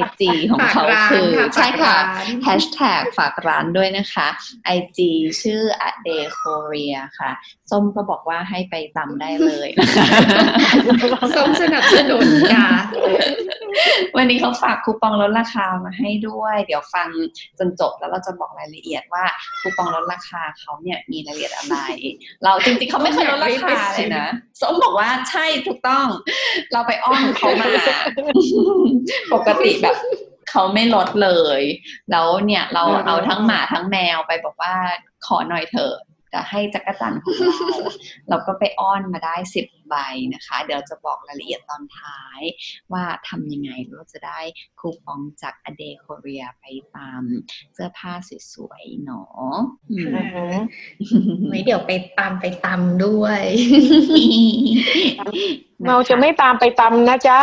[0.00, 4.26] IG ของเขาฝากร้านคือค่ะใช่ค่ะฝากร้านแฮชแท็กฝากร้านด้วยนะคะ
[4.76, 4.98] IG
[5.42, 7.30] ชื่อ a d e Korea ค่ะ
[7.70, 10.06] ส้มก็บอกว่าให้ไปตามได้เลยนะคะ
[11.36, 12.70] ส้มสนับสนุนค่ะ
[14.16, 17.08] วันนี้เขาฝากคูปองลดราคามาให้ด้วย เดี๋ยวฟัง
[17.58, 19.24] จนจบแล้วเราจะบอกรายละเอียดว่า
[19.60, 21.76] คูปองลดราคาเขาเนี่ยมีรายละเอียดอะไร
[22.44, 24.26] เราจริงๆเขาไม่เคยลดราคาเลยนะ
[24.60, 26.06] ส้มบอกว่าใช่ถูกต้อง
[26.72, 27.66] เราไปอ้อนเขามา
[29.34, 29.96] ปกติแบบ
[30.50, 31.30] เขาไม่ลดเล
[31.60, 31.62] ย
[32.10, 34.74] แล้วเนี่ยเราเอาทั้งหมาทั้งแมวไปบอกว่า
[35.26, 35.94] ขอหน่อยเถอะ
[36.32, 37.56] จะให้จักรจันทร์ของเรา
[38.28, 39.96] เราก็ไปอ้อนมาได้สิบใบ
[40.34, 42.40] นะคะ เดี๋ยวจะบอกรายละเอียดตอนท้าย
[42.92, 44.40] ว่าทำยังไงเราจะได้
[44.80, 46.64] คูปองจาก a d e Korea ไป
[46.96, 47.22] ตาม
[47.74, 48.12] เสื้อผ้า
[48.52, 49.56] สวยๆเนาะ
[49.90, 53.42] อืมอือหือไว้เดี๋ยวไปตามไปตำด้วย
[55.88, 57.40] เราจะไม่ตามไปตำนะจ๊ะ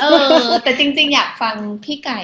[0.00, 0.04] เอ
[0.44, 1.54] อ แต่จริงๆ อยากฟัง
[1.84, 2.20] พี่ไก่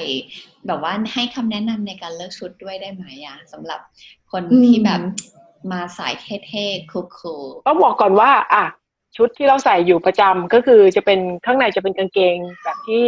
[0.66, 3.80] แบบว่าให้คำแนะนำในการเลือกชุดด้วยได้ไหมอะสำหรับ
[4.32, 5.00] คนที่แบบ
[5.72, 7.00] มาสายเท่ๆคู
[7.42, 8.64] ลต้องบอกก่อนว่า อะ
[9.16, 13.06] ชุดที่เราใส่อยู่ประจำก็คือจะเป็นข้างในจะเป็นกางเกงแบบที่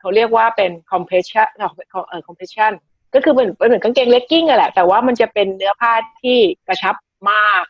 [0.00, 2.72] เขาเรียกว่าเป็น compression เอ่อ compression
[3.14, 5.92] ก็คือเป็นเป็นเหมือนกางเกงเลกกิ้งอะแหละ แต่ว่ามันจะเป็นเนื้อผ้า
[6.22, 6.38] ที่
[6.68, 6.94] กระชับ
[7.30, 7.64] มาก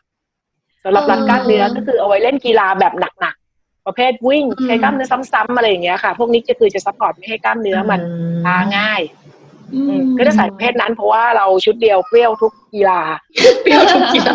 [0.83, 8.01] สำหรับรัดกล้ามเนื้อก็คือเอาไว้เล่นกีฬาแบบหนักๆ ประเภทวิ่งอืมใช้กล้ามเนื้อซ้ำๆอะไรอย่างเงี้ยค่ะ พวกนี้ก็คือจะ support ไม่ให้กล้ามเนื้อมัน
[8.47, 9.42] ล้าง่ายๆอืม
[10.17, 13.01] ก็จะใส่ประเภทนั้นเพราะว่าเราชุดเดียวเปรี้ยวทุกกีฬา
[13.61, 14.33] เปรี้ยวทุกกีฬา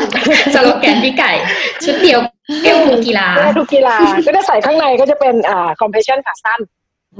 [0.55, 1.33] สโลแกนพี่ไก่
[1.85, 2.19] ชุดเดียว
[2.61, 6.61] เปรี้ยวทุกกีฬาเปรี้ยวทุกกีฬาก็จะใส่ข้างในก็จะเป็นอ่า compression ขาสั้น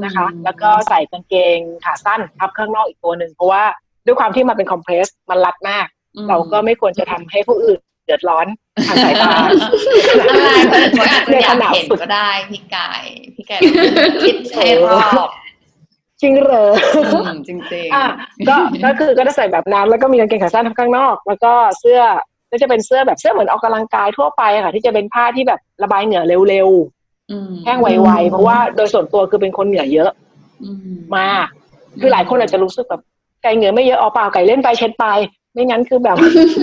[0.05, 3.65] นะคะอืมแล้วก็ใส่กางเกงขาสั้นทับข้างนอกอีกตัวหนึ่งเพราะว่า
[4.07, 5.87] ด้วยความที่มันเป็นคอมเพรสมันรัดมาก
[6.29, 8.47] เราก็ไม่ควรจะทำให้ผู้อื่นเดือดร้อน
[8.89, 9.31] ทางสายตา
[10.21, 12.91] อะไรคนอื่นเขาอาจจะอยากเห็นสุดก็ได้พี่ไก่
[13.35, 13.59] พี่ไก่
[14.23, 15.31] คิดให้รอบ
[16.23, 16.67] จริงเหรอ
[17.27, 17.59] อืมจริง
[17.95, 18.07] อะ
[18.49, 22.01] ก็ก็คือก็จะใส่แบบนั้นแล้วก็มีกางเกงขาสั้นทับข้างนอก แล้วก็เสื้อ
[22.51, 30.11] ก็จะเป็นเสื้อแบบเสื้อเหมือนออกกำลังกายทั่วไปอะค่ะ ที่จะเป็นผ้าที่แบบระบายเหงื่อเร็วๆอืมๆแห้งไวๆเพราะว่าโดยส่วนตัวคือเป็นคนเหงื่อเยอะ
[30.65, 31.47] อืมมาก
[32.01, 33.03] คือหลายคนอาจจะรู้สึกแบบ
[33.43, 35.07] ไก่เหงื่อไม่เยอะเอาเปล่าไก่เล่นไปเช็ดไป
[35.53, 36.17] ไม่งั้นคือแบบ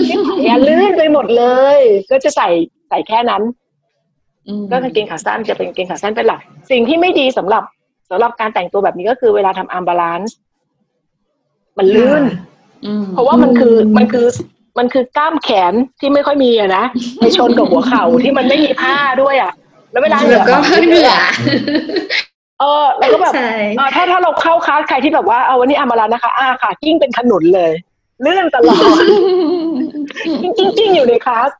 [0.06, 1.44] ไม่ไหวอะลื่นไปหมดเล
[1.76, 1.78] ย
[2.10, 2.48] ก็จะใส่
[2.88, 3.42] ใส่แค่นั้น
[4.48, 6.40] อืมก็กางเกงขาสั้นจะเป็นกางเกงขาสั้นเป็นหลัก
[6.70, 7.62] สิ่งที่ไม่ดีสำหรับ
[8.10, 10.36] สำหรับการแต่งตัวแบบนี้ก็คือเวลาทำ arm balance
[11.78, 12.22] มันลื่น
[12.86, 14.26] อืมเพราะว่ามันคืออืมมันคือ
[14.78, 16.84] มันคือกล้ามแขนที่ไม่ค่อยมีอะนะ
[17.18, 19.52] ไปชนกับหัวเข่าที่มันไม่มีผ้าด้วยอะ
[19.92, 21.12] แล้วเวลาเหงื่แล้อวก็ออกเหงื่อ
[22.60, 27.72] เออแล้วก็แบบใช่อ่าถ้าถ้าเราเข้าคลาสใครที่แบบว่าเอาวันนี้อามาลานะคะอ่าค่ะกลิ้งเป็นขนุนเลย
[28.22, 28.82] เลื่อนตลอด
[30.42, 31.50] กลิ้งกลิ้งกลิ้งอยู่ในคลาส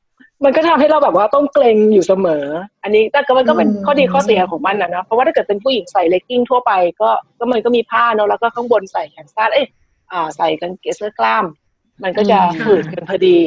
[0.46, 2.44] มันก็ทำให้เราแบบว่าต้องเกร็งอยู่เสมอ
[2.82, 9.66] อันนี้แต่ก็มันก็เป็นอืมข้อดีข้อเสียของมันนะเนาะเพราะว่าถ้าเกิดเป็นผู้หญิงใส่เลกกิ้งทั่วไปก็ก็มันก็มีผ้าเนาะแล้วก็ข้างบนใส่แขนสั้นเอ้ย
[10.12, 11.44] อ่าใส่กางเกงเสื้อกล้าม
[12.02, 13.38] มันก็จะอืมฝืดกันพอดี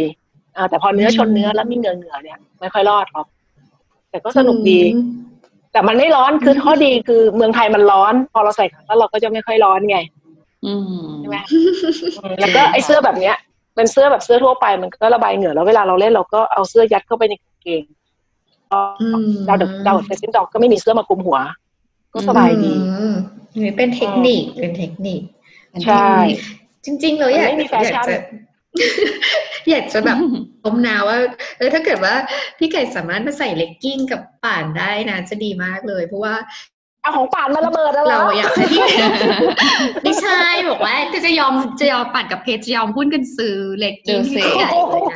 [0.56, 3.28] อ่าแต่พอเนื้อชนเนื้อแล้วมีเหงื่อเหงื่อเนี่ยไม่ค่อยรอดหรอก
[4.10, 4.82] แต่ก็สนุกดี
[5.72, 9.98] แต่มันไม่ร้อนคือข้อดีคือเมืองไทยมันร้อน พอเราใส่ขาสั้นเราก็จะไม่ค่อยร้อนไง
[10.66, 11.58] อืมใช่ไหมอื
[12.32, 13.36] มแล้วก็ไอ้เสื้อแบบเนี้ย
[13.80, 17.84] เป็นเสื้อแบบเสื้อทั่วไปมันก็ระบายเหงื่อแล้วเวลาเราเล่นเราก็เอาเสื้อยัดเข้าไปในกางเกง
[19.02, 21.38] อืม down down facing dog ก็ไม่มีเสื้อมาคลุมหัว
[22.14, 23.16] ก็สบายดีอืม
[23.64, 25.22] นี่เป็นเทคนิคเป็นเทคนิค
[25.86, 26.10] ใช่
[26.86, 28.20] จริง ๆเราอยากมันไม่มีแฟอยากชั่นจะ
[29.70, 30.18] อยากจะแบบ
[30.64, 31.18] ชมนะว่า
[31.58, 32.16] เออถ้าเกิดว่า
[32.58, 36.36] พี่ไก่สามารถมาใส่เลกกิ้งกับป่านได้นะจะดีมากเลย เพราะว่า
[37.02, 38.82] เอาของป่านมาระเบิดแล้วเราอยากจะที่
[40.04, 40.40] ไม่ใช่
[40.70, 45.16] บอกว่าจะจะยอมจะยอมปัดกับเพจจะยอมหุ้นกันซื้อเลกกิ้งให้พี่ไก่เลยนะ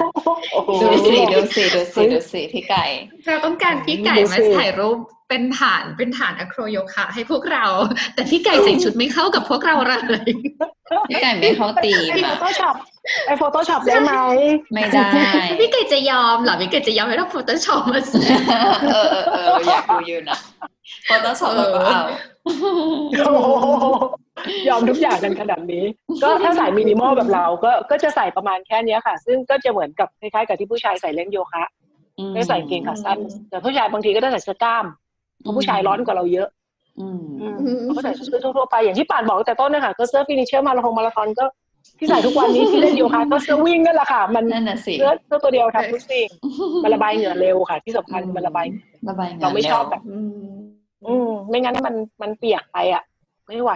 [0.84, 2.86] ดูสิดูสิดูสิดูสิพี่ไก่
[3.26, 4.98] เราต้องการพี่ไก่มาถ่ายรูป
[5.30, 7.66] เป็นฐานเป็นฐาน acro โยคะ ให้พวกเรา
[8.14, 9.76] แต่พี่ไก่ใส่ชุดไม่เข้ากับพวกเรา
[10.10, 10.32] เลย
[11.10, 12.76] พี่ไก่ไม่เข้าตีมเป็นอะ Photoshop
[13.26, 14.14] ไอ Photoshop ได้ไหม
[14.74, 15.10] ไม่ได้
[15.60, 18.20] พี่เกดจะยอมเหรอพี่เกดจะยอมให้เรา Photoshop มาสิ
[18.92, 20.38] เออเออเอออยากดูอยู่นะ
[21.08, 22.02] พอต้องสอบเราก็เอา
[22.46, 22.66] โอ้โห
[24.68, 25.84] ยอมทุกอย่างกันขนาดนี้
[26.24, 31.64] ก็ถ้าใส่มินิมอลแบบเรา ก็ก็จะใส่ประมาณแค่เนี้ยค่ะ ซึ่งก็จะเหมือนกับคล้ายๆกับที่ผู้ชายใส่เล่นโยคะ
[32.34, 33.20] ได้ใส่กางเกงขาสั้น
[33.50, 34.86] แต่ผู้ชายบางทีก็ได้ใส่เสื้อกล้าม
[35.42, 36.48] เพราะผู้ชายร้อนกว่าเราเยอะ
[37.00, 41.46] อืมอืมเขาก็ใส่เสื้อทั่วๆไปอย่างที่ป่านบอกตั้งแต่ต้นนะคะก็เสื้อ finisher มาราธอนมาราธอนก็
[42.00, 46.28] ที่ใส่ทุกวันนี้ที่เล่นโยคะก็เสื้อวิ่งนั่นแหละค่ะ มันนั่นน่ะสิเสื้อเสื้อตัวเดียวทำทุกสิ่ง
[46.84, 48.66] มันระบายเหงื่อเร็วค่ะ ที่สำคัญมันระบาย
[49.10, 50.02] ระบายงานเราไม่ชอบแบบ
[51.08, 53.04] อืมอืม ไม่งั้นมันมันเปียกไปอะ
[53.48, 53.72] ไม่ไหว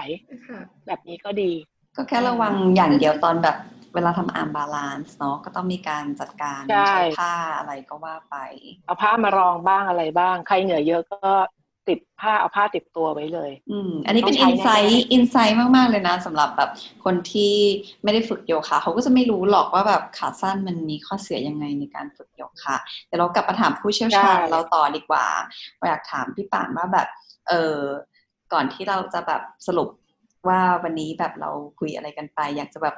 [0.47, 1.51] ค่ะแบบนี้ก็ดี
[1.95, 3.57] ก็แค่ระวังอย่างเดียวตอนแบบ
[3.93, 8.35] เวลาทำ arm balance เนาะก็ต้องมีการจัดการใช่ใช้ผ้าอะไรก็ว่าไป
[8.85, 11.33] เอาผ้ามารองบ้างอะไรบ้าง ใครเหงื่อเยอะก็
[11.89, 16.69] ติดผ้าเอาผ้าติดตัวไว้เลย อืม อันนี้เป็นต้อิองนใช้ไซแน่ต์อินไซต์มาก ๆ เลยนะสำหรับแบบ
[17.05, 17.53] คนที่
[18.03, 22.75] ไม่ได้ฝึกโยคะเขาก็จะไม่รู้หรอกว่าแบบขาสั้นมันมีข้อเสียยังไงในการฝึกโยคะ
[23.07, 25.25] แต่เรากลับมาถามผู้เชี่ยวชาญเราต่อดีกว่า
[25.87, 27.07] อยากถามพี่ป่านว่าแบบ
[27.47, 27.79] เออ
[28.53, 29.89] ก่อนที่เราจะแบบสรุป
[30.47, 32.95] ว่าวันนี้แบบเราคุยอะไรกันไป อยากจะแบบ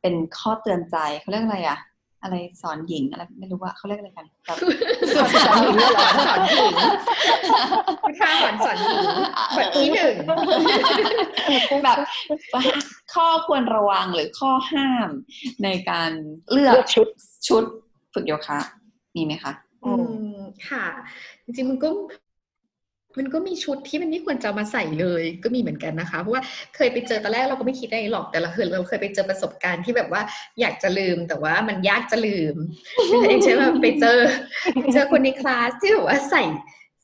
[0.00, 1.78] เป็นข้อเตือนใจเขาเรียกอะไรอะ
[2.22, 4.56] อะไรสอนหญิงอะไรไม่รู้ว่าเขาเรียกอะไรกันแบบ
[5.46, 6.74] สอนหญิงเหรอสอนหญิง
[8.20, 9.08] ท่าสอนสอนหญิง
[9.56, 10.14] บทที่หนึ่ง
[11.84, 11.98] แบบ
[13.14, 15.08] ข้อควรระวังหรือข้อห้าม
[15.64, 16.10] ในการ
[16.52, 17.08] เลือกเลือกชุด
[17.48, 17.64] ชุด
[18.14, 18.58] ฝึกโยคะ
[19.16, 19.52] มีไหมคะ
[19.84, 20.84] อืมอืมค่ะ
[21.44, 21.88] จริงๆมันก็
[23.18, 26.42] มันก็มีชุดที่มันไม่ควรจะเอามาใส่เลยก็มีเหมือนกันนะคะ เพราะว่า
[26.76, 30.22] เคยไปเจอตอนแรกเราก็ไม่คิดอะไรหรอกแต่เราเคยเราเคยไปเจอประสบการณ์ที่แบบว่า
[30.60, 32.54] อยากจะลืมแต่ว่ามันยากจะลืม
[33.28, 34.18] อย่างเช่นแบบไปเจอ
[34.80, 36.42] ไปเจอคนในคลาสที่แบบว่าใส่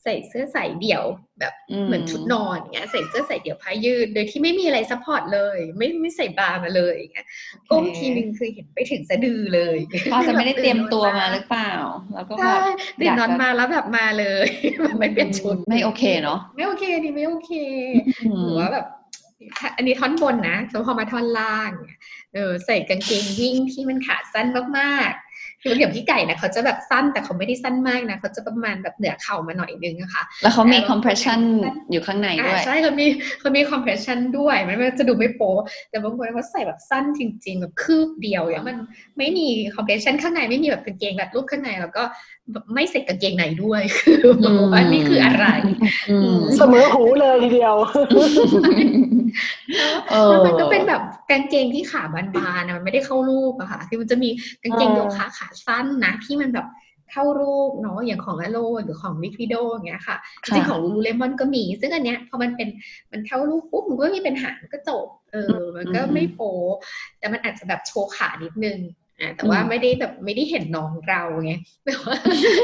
[0.03, 1.03] ใส่เสื้อสายเดี่ยว
[1.39, 7.27] แบบอืมเหมือนชุดนอนอย่างเงี้ยใส่เสื้อสายเดี่ยวผ้ายืด โดยที่ไม่มีอะไร support เลย ไม่ไม่ใส่บาร์มาเลยอย่างเงี้ย
[7.71, 9.77] ก้มทีนึงคือเห็นไปถึงสะดือเลย
[10.07, 11.71] เขาจะไม่ได้เตรียมตัวมาหรือเปล่า
[12.13, 12.61] แล้วก็แบใช่
[12.99, 14.47] ตื่นนอนอยากจะมาแล้วแบบมาเลย
[14.83, 17.51] แบบไม่เปลี่ยนชุดไม่โอเคเนาะไม่โอเคดิไม่โอเค
[18.23, 18.85] อืมหรือว่าแบบ
[19.75, 21.99] อันนี้ท่อนบนนะแต่พอมาท่อนล่างเนี่ย
[22.33, 24.47] เออใส่กางเกงวิ่งที่มันขาสั้น
[24.79, 25.26] มากๆ
[25.61, 31.39] คืออย่างพี่ไก่นะเขาจะแบบสั้นแต่เขาไม่ได้สั้นมากนะเขาจะประมาณแบบเหนือเข่ามาหน่อยนึงอะค่ะ แล้วเขามีแต่เรา compression
[31.91, 33.05] อยู่ข้างในด้วยอ่าใช่เขามี
[33.39, 38.77] เขามี compression ด้วย มันจะดูไม่โป๊ะแต่บางคนเขาใส่แบบสั้นจริงๆแบบคืบเดียวอย่างมัน
[39.17, 42.03] ไม่มี compression ข้างในไม่มีแบบกางเกงแบบรูปข้างในแล้วก็
[42.73, 43.81] ไม่ใส่กางเกงในด้วย
[44.21, 45.45] คือแบบว่านี่คืออะไร
[46.09, 47.75] อืมเสมอหูเลยทีเดียว
[50.09, 51.01] เออแล้วมันก็เป็นแบบ
[51.31, 52.23] กางเกงที่ขาบา
[52.59, 54.29] นๆนะมันไม่ได้เข้ารูปอะค่ะ คือมันจะมี
[54.63, 56.67] กางเกงอ่าโยคะขาสั้นนะที่มันแบบ
[57.11, 62.69] เข้ารูปเนาะอย่างของอโลหรือของวิคิโดอย่างเงี้ยค่ะจค่ะริงๆของลูลูเลมอนก็มี ซึ่งอันเนี้ยพอมันเป็น
[63.11, 66.53] มันเข้ารูปปุ๊บมันก็ไม่มีปัญหามันก็จบเออมันก็ไม่โป๊
[67.19, 71.53] แต่มันอาจจะแบบโชว์ขานิดนึงอ่า แต่ว่าไม่ได้แบบไม่ได้เห็นน้องเราไง
[71.85, 72.15] แต่ว่า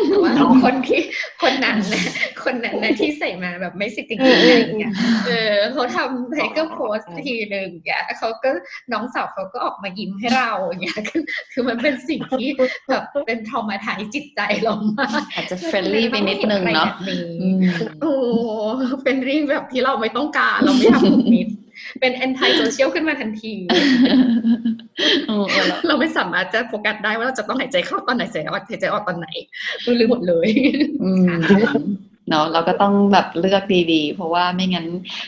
[0.10, 0.34] แต่ว่า
[0.64, 1.02] คนที่
[1.42, 2.04] คนนั้นนะ
[2.44, 4.94] คนนั้นนะที่ใส่มาแบบไม่ใส่กางเกงในเนี่ย
[5.28, 8.50] เออเขาทำไทเกอร์โพสทีหนึ่งอย่างเงี้ยเขาก็
[8.92, 12.50] น้องสาวเขาก็ออกมายิ้มให้เราอย่างเงี้ยคือคือมันเป็นสิ่งที่
[12.90, 17.58] แบบเป็นทอมาทายจิตใจเรามากอาจจะ friendly ไปนิดนึงเนาะแบบนี้อืม
[18.02, 18.14] โอ้
[19.04, 21.46] เป็นเรื่องแบบที่เราไม่ต้องการเราไม่ทำแบบนี้
[22.00, 23.54] เป็น anti social ขึ้นมาทันที
[25.28, 29.28] เออเออแล้วเราไม่สามารถจะโฟกัสได้ว่าเราจะต้องหายใจเข้าตอนไหนหายใจออกหายใจออกตอนไหน
[29.84, 30.48] เราลืมหมดเลย
[31.04, 31.26] อืม
[32.30, 33.64] เนาะเราก็ต้องแบบเลือก
[33.94, 34.88] ดีๆ เพราะว่าไม่งั้น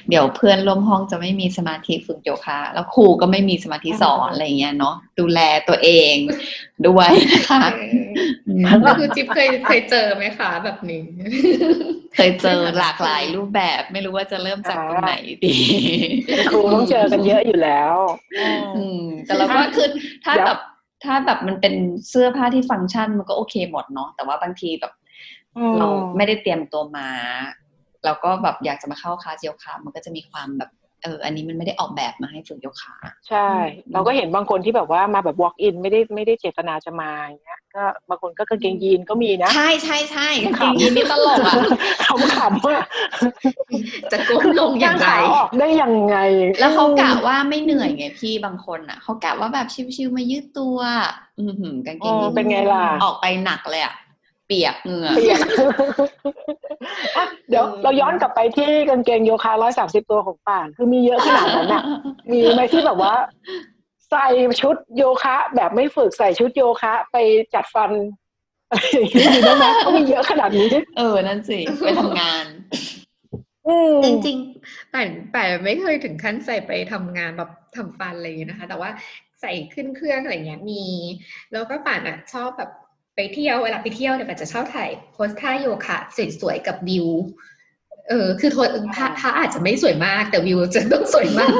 [0.10, 6.16] เดี๋ยวเพื่อนร่วมห้องจะไม่มีสมาธิฝึกโยคะแล้วครูก็ไม่มีสมาธิสอนอะไรอย่างเงี้ยเนาะดูแลตัวเอง
[6.88, 7.64] ด้วยนะคะ
[8.48, 11.04] อืมก็คือจิ๊บเคยเคยเจอไหมคะแบบนี้
[12.16, 15.16] เคยเจอหลากหลายรูปแบบไม่รู้ว่าจะเริ่มจากตรงไหน
[15.46, 15.58] ดี
[16.52, 17.96] ครูต้องเจอกันเยอะอยู่แล้ว
[18.78, 19.88] อืมแต่เราก็คือ
[20.26, 20.62] ถ้าเดี๋ยวแบบ
[21.04, 21.74] ถ้าแบบมันเป็น
[22.10, 24.94] เสื้อผ้าที่ฟังก์ชันมันก็โอเคหมดเนาะแต่ว่าบางทีแบบ
[25.80, 25.88] เรา
[26.18, 27.08] ไม่ได้เตรียมตัวมา
[28.06, 30.72] เราก็แบบอยากจะมาเข้าคลาสโยคะมันก็จะมีความแบบ
[31.04, 32.96] เอออันนี้มันไม่ได้ออกแบบมาให้ฝึกโยคะ
[33.30, 33.48] ใช่
[33.94, 40.28] เราก็เห็นบางคนที่แบบว่ามาแบบ walk in ไม่ได้ไม่ได้เจตนาจะมาอย่างเงี้ยก็บางคนก็กางเกงยีนก็มีนะ ใช่ใช่ใช่
[40.60, 41.54] ขำจริงๆนี่ตลกอะ
[42.08, 42.78] ขำๆว่า
[44.12, 46.18] จะก้มลงอย่างไรขาออกได้ยังไง
[46.60, 50.78] แล้วเขากะว่าไม่เหนื่อยไงพี่บางคนอะเขากะว่าแบบชิวๆมายืดตัว
[51.40, 53.96] อือหือกางเกอ๋งอยีนเป็นไงล่ะออกไปหนักเลยอะ
[54.46, 55.40] เปียกเหงื่อเปลี่ยน
[57.18, 61.84] อะเดี๋ยวเราย้อนกลับไปที่กางเกงโยคะร้อยสามสิบตัวของป่าน คือมีเยอะขนาดนั้นอะ
[62.32, 63.14] มีไหมที่แบบว่า
[64.10, 64.28] ใส่
[64.62, 67.18] ชุดโยคะ แบบไม่ฝึกใส่ชุดโยคะ ไป
[67.54, 67.92] จัดฟัน
[68.70, 72.46] อะไรอย่างนี้มีบ้างไหมก็มีเยอะขนาดนี้ เออ นั่นสิ ไปทำงาน
[73.68, 75.02] อืมจริงๆแต่
[75.34, 78.90] แต่ไม่เคยถึงขั้นใส่ไปทำงานแบบทำฟันอะไรอย่างเงี้ยนะคะ แต่ว่า
[79.42, 80.84] ใส่ขึ้นเครื่องอะไรเงี้ยมี
[81.52, 82.72] แล้วก็ป่านอะชอบแบบ
[83.16, 85.98] ไปเที่ยวเวลาไปเที่ยวเนี่ยป่านจะชอบถ่ายโพสท่าโยคะ
[86.42, 87.08] สวยๆกับวิว
[88.10, 91.54] เออคือโทนพระพระอาจจะไม่สวยมากแต่วิวจะต้องสวยมาก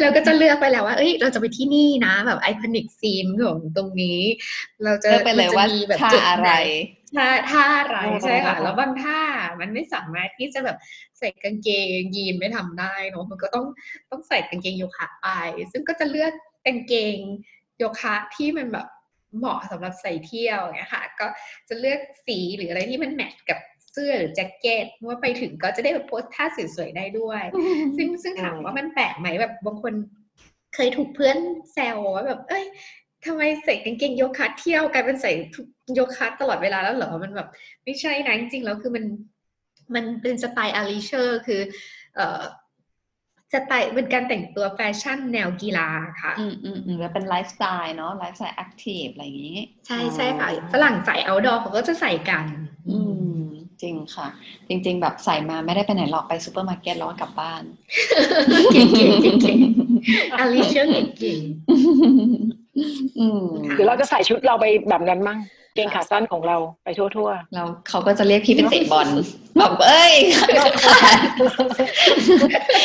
[0.00, 4.20] เราก็จะเลือกไปแล้วว่า เอ้ย เราจะไปที่นี่นะ แบบไอคอนิกซีนของตรงนี้
[4.84, 6.50] เราจะเลือกไปเลยว่ามันจะมีแบบท่าจุดอะไร
[7.16, 9.20] หนท่าท่าอะไรอ๋อใช่ค่ะ แล้วบางท่า
[9.60, 10.76] มันไม่สามารถที่จะแบบ
[11.18, 11.68] ใส่กางเก
[11.98, 13.66] งยีนไม่ทำได้เนอะมันก็ต้อง
[14.10, 15.28] ต้องใส่กางเกงโยคะไป
[15.72, 16.32] ซึ่งก็จะเลือก
[16.66, 17.16] กางเกง
[17.78, 18.86] โยคะที่มันแบบ
[19.38, 21.26] เหมาะสำหรับใส่เที่ยวอย่างเงี้ยค่ะ ก็
[21.68, 23.58] จะเลือกสีหรืออะไรที่มันแมทช์กับ
[23.92, 26.44] เสื้อหรือแจ็คเก็ตว่าไปถึงก็จะได้แบบโพสท่า
[26.76, 27.42] สวยๆได้ด้วย
[27.96, 29.92] ซึ่งซึ่งถามว่ามันแปลกไหมแบบบางคน
[30.74, 31.38] เคยถูกเพื่อน
[31.72, 32.64] แซวว่าแบบ เอ้ย
[33.26, 35.32] ทำไมใส่กางเกงโยคะเที่ยวกลายเป็นใส่
[35.94, 37.48] โยคะตลอดเวลาแล้วเหรอมันแบบ
[37.84, 39.04] ไม่ใช่นะจริงๆแล้วคือมัน
[39.94, 41.60] มันเป็นสไตล์ athleisure คือ
[42.16, 42.42] เอ่อ
[43.52, 45.88] สไตล์เป็นการแต่งตัวแฟชั่นแนวกีฬา
[46.22, 52.46] ค่ะ อืมอืมอืมแล้วเป็นไลฟ์สไตล์เนาะ lifestyle active อะไรอย่างนี้ ใช่ใช่ค่ะ ฝรั่งใส่ outdoor เขาก็จะใส่กัน
[52.90, 52.98] อื
[53.40, 53.44] ม
[53.82, 54.26] จริงค่ะ
[54.68, 57.62] จริง ๆ แบบใส่มาไม่ได้ไปไหนหรอกไปซูเปอร์มาร์เก็ตแล้วก็กลับบ้าน
[58.72, 59.58] เก่งเก่งเก่งเก่ง
[60.38, 61.38] อาริเชอร์เก่งเก่ง
[63.18, 63.44] อืม
[63.74, 65.38] หรือเราจะใส่ชุดเราไปแบบนั้นมั่ง
[65.76, 69.08] เกงขาสั้นของเราไปทั่วแล้วเขาก็จะเรียกพี่ไปเตะบอล
[69.58, 70.46] แบบเอ้ยๆ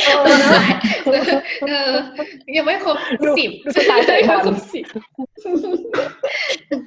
[0.08, 0.52] เออนะ
[1.68, 1.92] เออ
[2.58, 4.86] ยังไม่ครบดูสิบดูสไตล์เตะบอลยังไม่ครบสิบ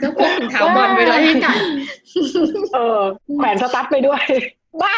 [0.00, 1.56] ก็พกถุงเท้าบอลไปเลยให้กัน
[2.74, 3.00] เออ
[3.36, 4.22] แขวนสตั๊ดไปด้วย
[4.82, 4.96] บ้า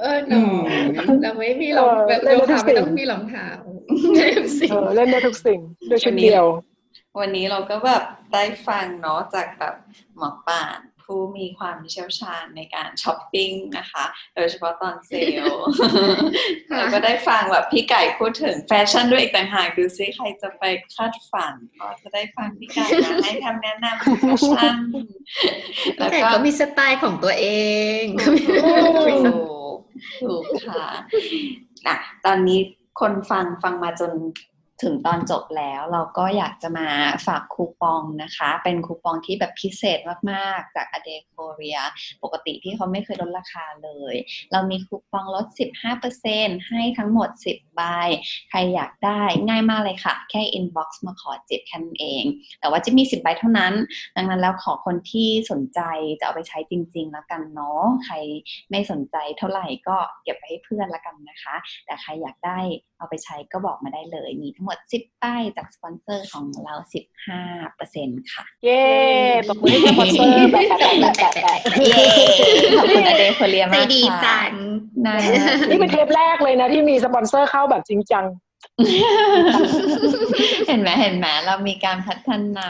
[0.00, 0.42] เออหนอ
[1.22, 3.46] เราไม่มีรองเออแบบเล่นโยได้ทุคะกสิ่ไม่งต้องมีรองเท้า
[4.70, 6.44] เออเล่นได้ทุกสิ่งด้วยชุดเดียว
[7.18, 9.74] วันนี้เราก็แบบได้ฟังเนาะจากแบบ
[10.16, 14.04] หมอป่านผู้มีความเชี่ยวชาญในการช้อปปิ้งนะคะ
[14.34, 15.62] โดยเฉพาะตอนเซลล์
[16.70, 24.76] ค่ะเราก็ได้ฟังแบบพี่ไก่พูดถึงแฟชั่นด้วยอีกต่างหากดูซิใครจะไปคาดฝันก็จะได้ฟังพี่ไก่มาให้คำแนะนำแฟชั่น
[25.96, 27.46] แล้วแต่ก็ก็มีสไตล์ของตัวเอ
[28.02, 28.32] งถู
[29.74, 29.76] ก
[30.22, 30.86] ถูกค่ะ
[31.86, 31.96] อะ
[32.26, 32.60] ตอนนี้
[33.00, 34.12] คนฟังฟังมาจน
[34.82, 36.88] ถึงตอนจบแล้วเราก็อยากจะมา
[37.26, 39.98] ฝากคูปองนะคะ เป็นคูปองที่แบบพิเศษ
[40.30, 41.82] มาก ๆ จาก a d e c o r e a
[42.22, 44.14] ปกติที่เขาไม่เคยลดราคาเลย
[44.52, 45.46] เรามีคูปองลด
[46.06, 47.82] 15%ให้ทั้งหมด 10 ใบ
[48.50, 52.24] ใครอยากได้ง่ายมากเลยค่ะ แค่ inbox มาขอจิบแค่นั้นเอง
[52.60, 53.74] แต่ว่าจะมี 10 ใบเท่านั้น
[54.16, 55.80] ดังนั้นแล้วขอคนที่สนใจ
[56.18, 58.16] จะเอาไปใช้จริง ๆ แล้วกันเนาะ ใคร
[58.70, 61.56] ไม่สนใจเท่าไหร่ก็เก็บไว้ให้เพื่อนละกันนะคะ
[61.86, 62.58] แต่ใครอยากได้
[62.98, 64.69] เอาไปใช้ก็บอกมาได้เลย มีทั้งหมด
[65.00, 66.74] 10 ป้ายจากสปอนเซอร์ของเรา
[67.54, 68.82] 15%ค่ะ เย้
[69.48, 72.04] ตบมือให้สปอนเซอร์แบบแบบแบบแบบแบบเย้
[72.78, 74.52] ขอบคุณอเดย์โคเรียใจมากดีค่ะจัง
[75.06, 75.16] นะ
[75.70, 78.26] นี่เป็นเทปแรกเลยนะที่มีสปอนเซอร์เข้าแบบจริงจัง
[80.68, 82.68] เห็นไหมเห็นไหมเรามีการพัฒนา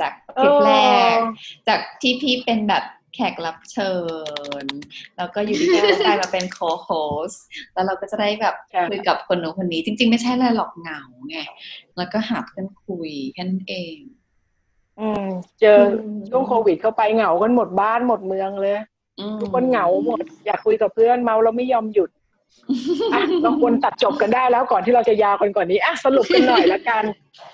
[0.00, 0.70] จากคลิปแร
[1.16, 1.18] ก
[1.68, 2.84] จากที่พี่เป็นแบบ
[3.14, 3.92] แขกรับเชิ
[4.62, 4.64] ญ
[5.16, 6.88] แล้วก็อยู่ดีๆก็กลายมาเป็นโคโฮ
[7.30, 7.32] ส
[7.74, 11.38] แล้วเราก็จะได้แบบใช่คุยกับคนนู้นคนนี้ จริง ๆ ไม่ใช่อะไรหรอกเหงาไง
[11.96, 13.96] แล้วก็หาเพื่อนคุยแค่นั้นเอง
[15.00, 15.24] อืม
[15.60, 15.78] เจอ
[16.28, 18.76] ช่วงโควิดเข้าไปเหงากันหมดบ้านหมดเมืองเลย
[19.20, 22.21] อืมทุกคนเหงาหมด อยากคุยกับเพื่อนเมาแล้วไม่ยอมหยุดอะ
[23.42, 27.04] เราควรตัดจบกันได้แล้วก่อนที่เราจะยาวกันกว่อนนี้อะสรุปกันหน่อยละกัน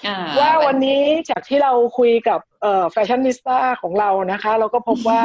[0.07, 5.23] อ่ว่าวันนี้จากที่เราคุยกับเอ่อแฟชั่นนิสต้าของเรานะคะ เราก็พบว่า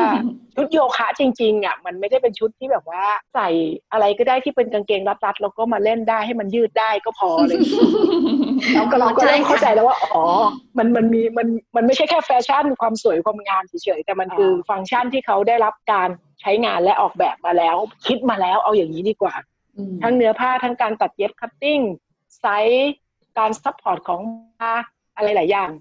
[0.56, 3.04] ชุดโยคะจริงๆอะมันไม่ได้เป็นชุดที่แบบว่า
[3.34, 3.50] ใส่
[3.92, 7.58] อะไรก็ได้ที่เป็นกางเกงรัดๆแล้วก็มาเล่นได้ให้มันยืดได้ก็พอเลย
[8.76, 10.24] เราก็เราก็เริ่มเข้าใจแล้วว่าอ๋อ
[10.78, 16.10] มันมันมีมันมันไม่ใช่แค่แฟชั่นความสวยความงามเฉยๆแต่มันคือฟังก์ชันที่เขาได้รับการ
[16.42, 17.76] ใช้งานและออกแบบมาแล้ว
[18.08, 19.53] คิดมาแล้วเอาอย่างนี้ดีกว่าอืม
[20.02, 21.80] ทั้งเนื้อผ้าทั้งการตัดเย็บ cutting
[22.40, 22.96] ไซส์
[23.38, 24.20] การ support ของ
[24.60, 24.74] ผ้า
[25.16, 25.72] อะไรหลายอย่าง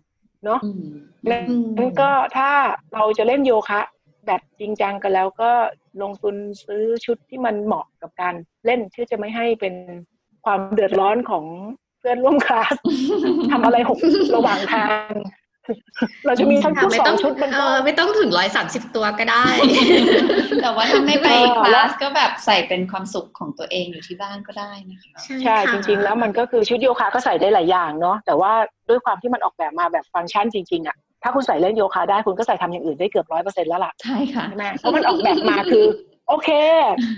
[0.45, 0.84] เนาะอืม
[1.26, 1.43] แล้ว
[1.76, 2.51] งั้นก็ถ้า
[2.95, 3.80] เราจะเล่นโยคะ
[4.26, 5.51] แบบจริงจังกันแล้วก็
[6.03, 6.34] ลงทุน
[6.64, 8.34] ซื้อชุดที่มันเหมาะกับการ
[8.66, 9.74] เล่นที่จะไม่ให้เป็น
[10.45, 11.45] ความเดือดร้อนของ
[11.99, 12.74] เพื่อนร่วมคลาส
[13.51, 13.99] ทำอะไรหก
[14.36, 15.12] ระหว่างทาง
[16.26, 19.44] เราจะมีทั้งชุดไม่สอต้องงชุดมันเอก็อไม่ต้องถึงร้อยสามสิบตัวก็ได้
[20.62, 25.12] แต่ว่าถ้าไม่ไปเออคแล้ลาวสก็แบบใส่เป็นความสุขของตัวเองอยู่ที่บ้านก็ได้นะคะ
[25.44, 28.52] ใช่จริง ๆ แล้วมันก็คือชุดโยคะก็ใส่ได้หลายอย่างเนาะแต่ว่า
[28.88, 35.86] ด้วยความที่มันออกแบบมาแบบฟังก์ชันจริงๆอะถ้าคุณใส่เล่นโยคะได้คุณก็ใส่ทำอย่างอื่นได้เกือบร้อยเปอร์เซ็นต์แล้วล่ะใช่ค่ะใช่ไหมเพราะมันออกแบบมาคือ
[36.28, 36.50] โอเค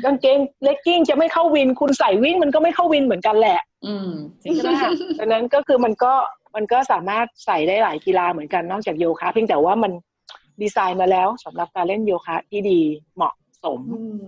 [0.04, 4.10] กางเกงเลกกิ้งจะไม่เข้าวิน คุณใส่วิ่งมันก็ไม่เข้าวินเหมือนกันแหละ อืม
[4.42, 4.72] จริงใช่ไหม
[5.18, 6.12] ดังนั้นก็คือมันก็
[6.54, 9.92] มันก็สามารถใส่ได้หลายกีฬาเหมือนกันนอกจากโยคะ เพียงแต่ว่ามัน
[10.62, 12.80] ดีไซน์มาแล้วสำหรับการเล่นโยคะที่ดี
[13.16, 13.34] เหมาะ
[13.64, 14.26] สมอืม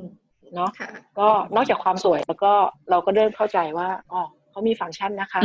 [0.55, 2.53] เนาะค่ะก็นอกจากความสวยแล้วก็
[2.91, 5.41] เราก็เริ่มเข้าใจว่าอ๋อเขามีฟังก์ชันนะคะ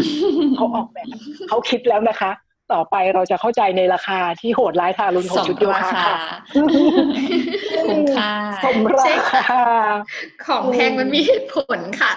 [0.55, 1.07] เขาออกแบบ
[1.47, 2.32] เขาคิดแล้วนะคะ
[2.74, 6.09] ต่อไปเราจะเข้าใจในราคาที่โหดร้ายทารุณของสมชุดโยราคะคาค่ะ
[7.88, 8.32] คุ้มค่า
[8.63, 9.63] สมราคา
[10.45, 12.11] ของแพงมันมีเหตุผลค่ะ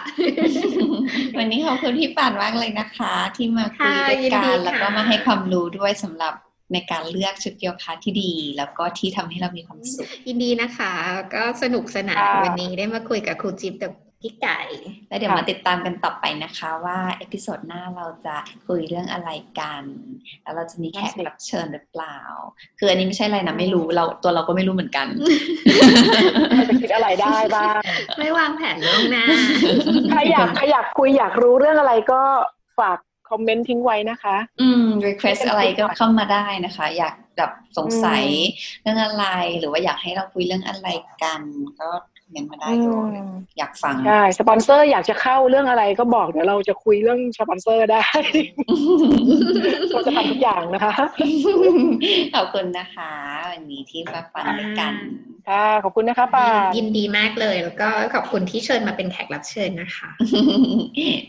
[1.39, 6.35] วันนี้ขอบคุณพี่ป่านมากเลยนะคะ ที่มาคุยค่ะด้วยกันยินดีนค่ะแล้วก็มาให้ความรู้ด้วยสำหรับ
[6.73, 10.93] ในการเลือกชุดโยคะที่ดี แล้วก็ที่ทำให้เรามีความสุข ยินดีนะคะ
[11.35, 13.93] ก็สนุกสนานค่ะวันนี้ได้มาคุยกับครูจิ๊บกับ
[14.25, 14.61] พี่ไก่
[15.09, 19.85] แล้วเดี๋ยวค่ะมาติดตามกันต่อไปนะคะว่า episode หน้าเราจะคุยเรื่องอะไรกัน
[20.43, 22.19] แล้วเราจะมีแขกรับเชิญหรือเปล่า
[22.79, 25.07] คืออันนี้ไม่ใช่อะไรนะไม่รู้เราตัวเราก็ไม่รู้เหมือนกัน
[26.57, 27.81] เราจะคิดอะไรได้บ้าง
[28.19, 29.27] ไม่วางแผนล่วงหน้า
[30.11, 32.21] ใครอยากใครอยากคุยอยากรู้เรื่องอะไรก็
[32.79, 32.99] ฝาก
[33.31, 38.25] comment ทิ้งไว้นะคะ อืม request อะไรก็เข้ามาได้นะคะ อยากแบบสงสัย
[38.83, 39.27] เรื่องอะไร
[39.59, 40.89] หรือว่าอยากให้เราคุยเรื่องอะไร
[41.23, 41.43] กัน
[41.81, 43.13] ก็ comment มาได้เลย
[43.59, 48.05] อยากฟังใช่สปอนเซอร์อยากจะเข้าเรื่องอะไรก็บอกเดี๋ยวเราจะคุยเรื่องสปอนเซอร์ได้
[49.93, 50.95] เราจะทำทุกอย่างนะคะ
[52.35, 53.13] ขอบคุณนะคะ
[53.53, 54.95] วันนี้ที่มาฟังด้วยกัน
[55.49, 60.11] ค่ะขอบคุณนะคะป่านยินดีมากเลย แล้วก็ขอบคุณที่เชิญมาเป็นแขกรับเชิญนะคะ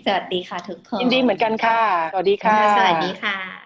[0.06, 1.82] สวัสดีค่ะทุกคนยินดีเหมือนกันค่ะ
[2.14, 3.65] สวัสดีค่ะ สวัสดีค่ะ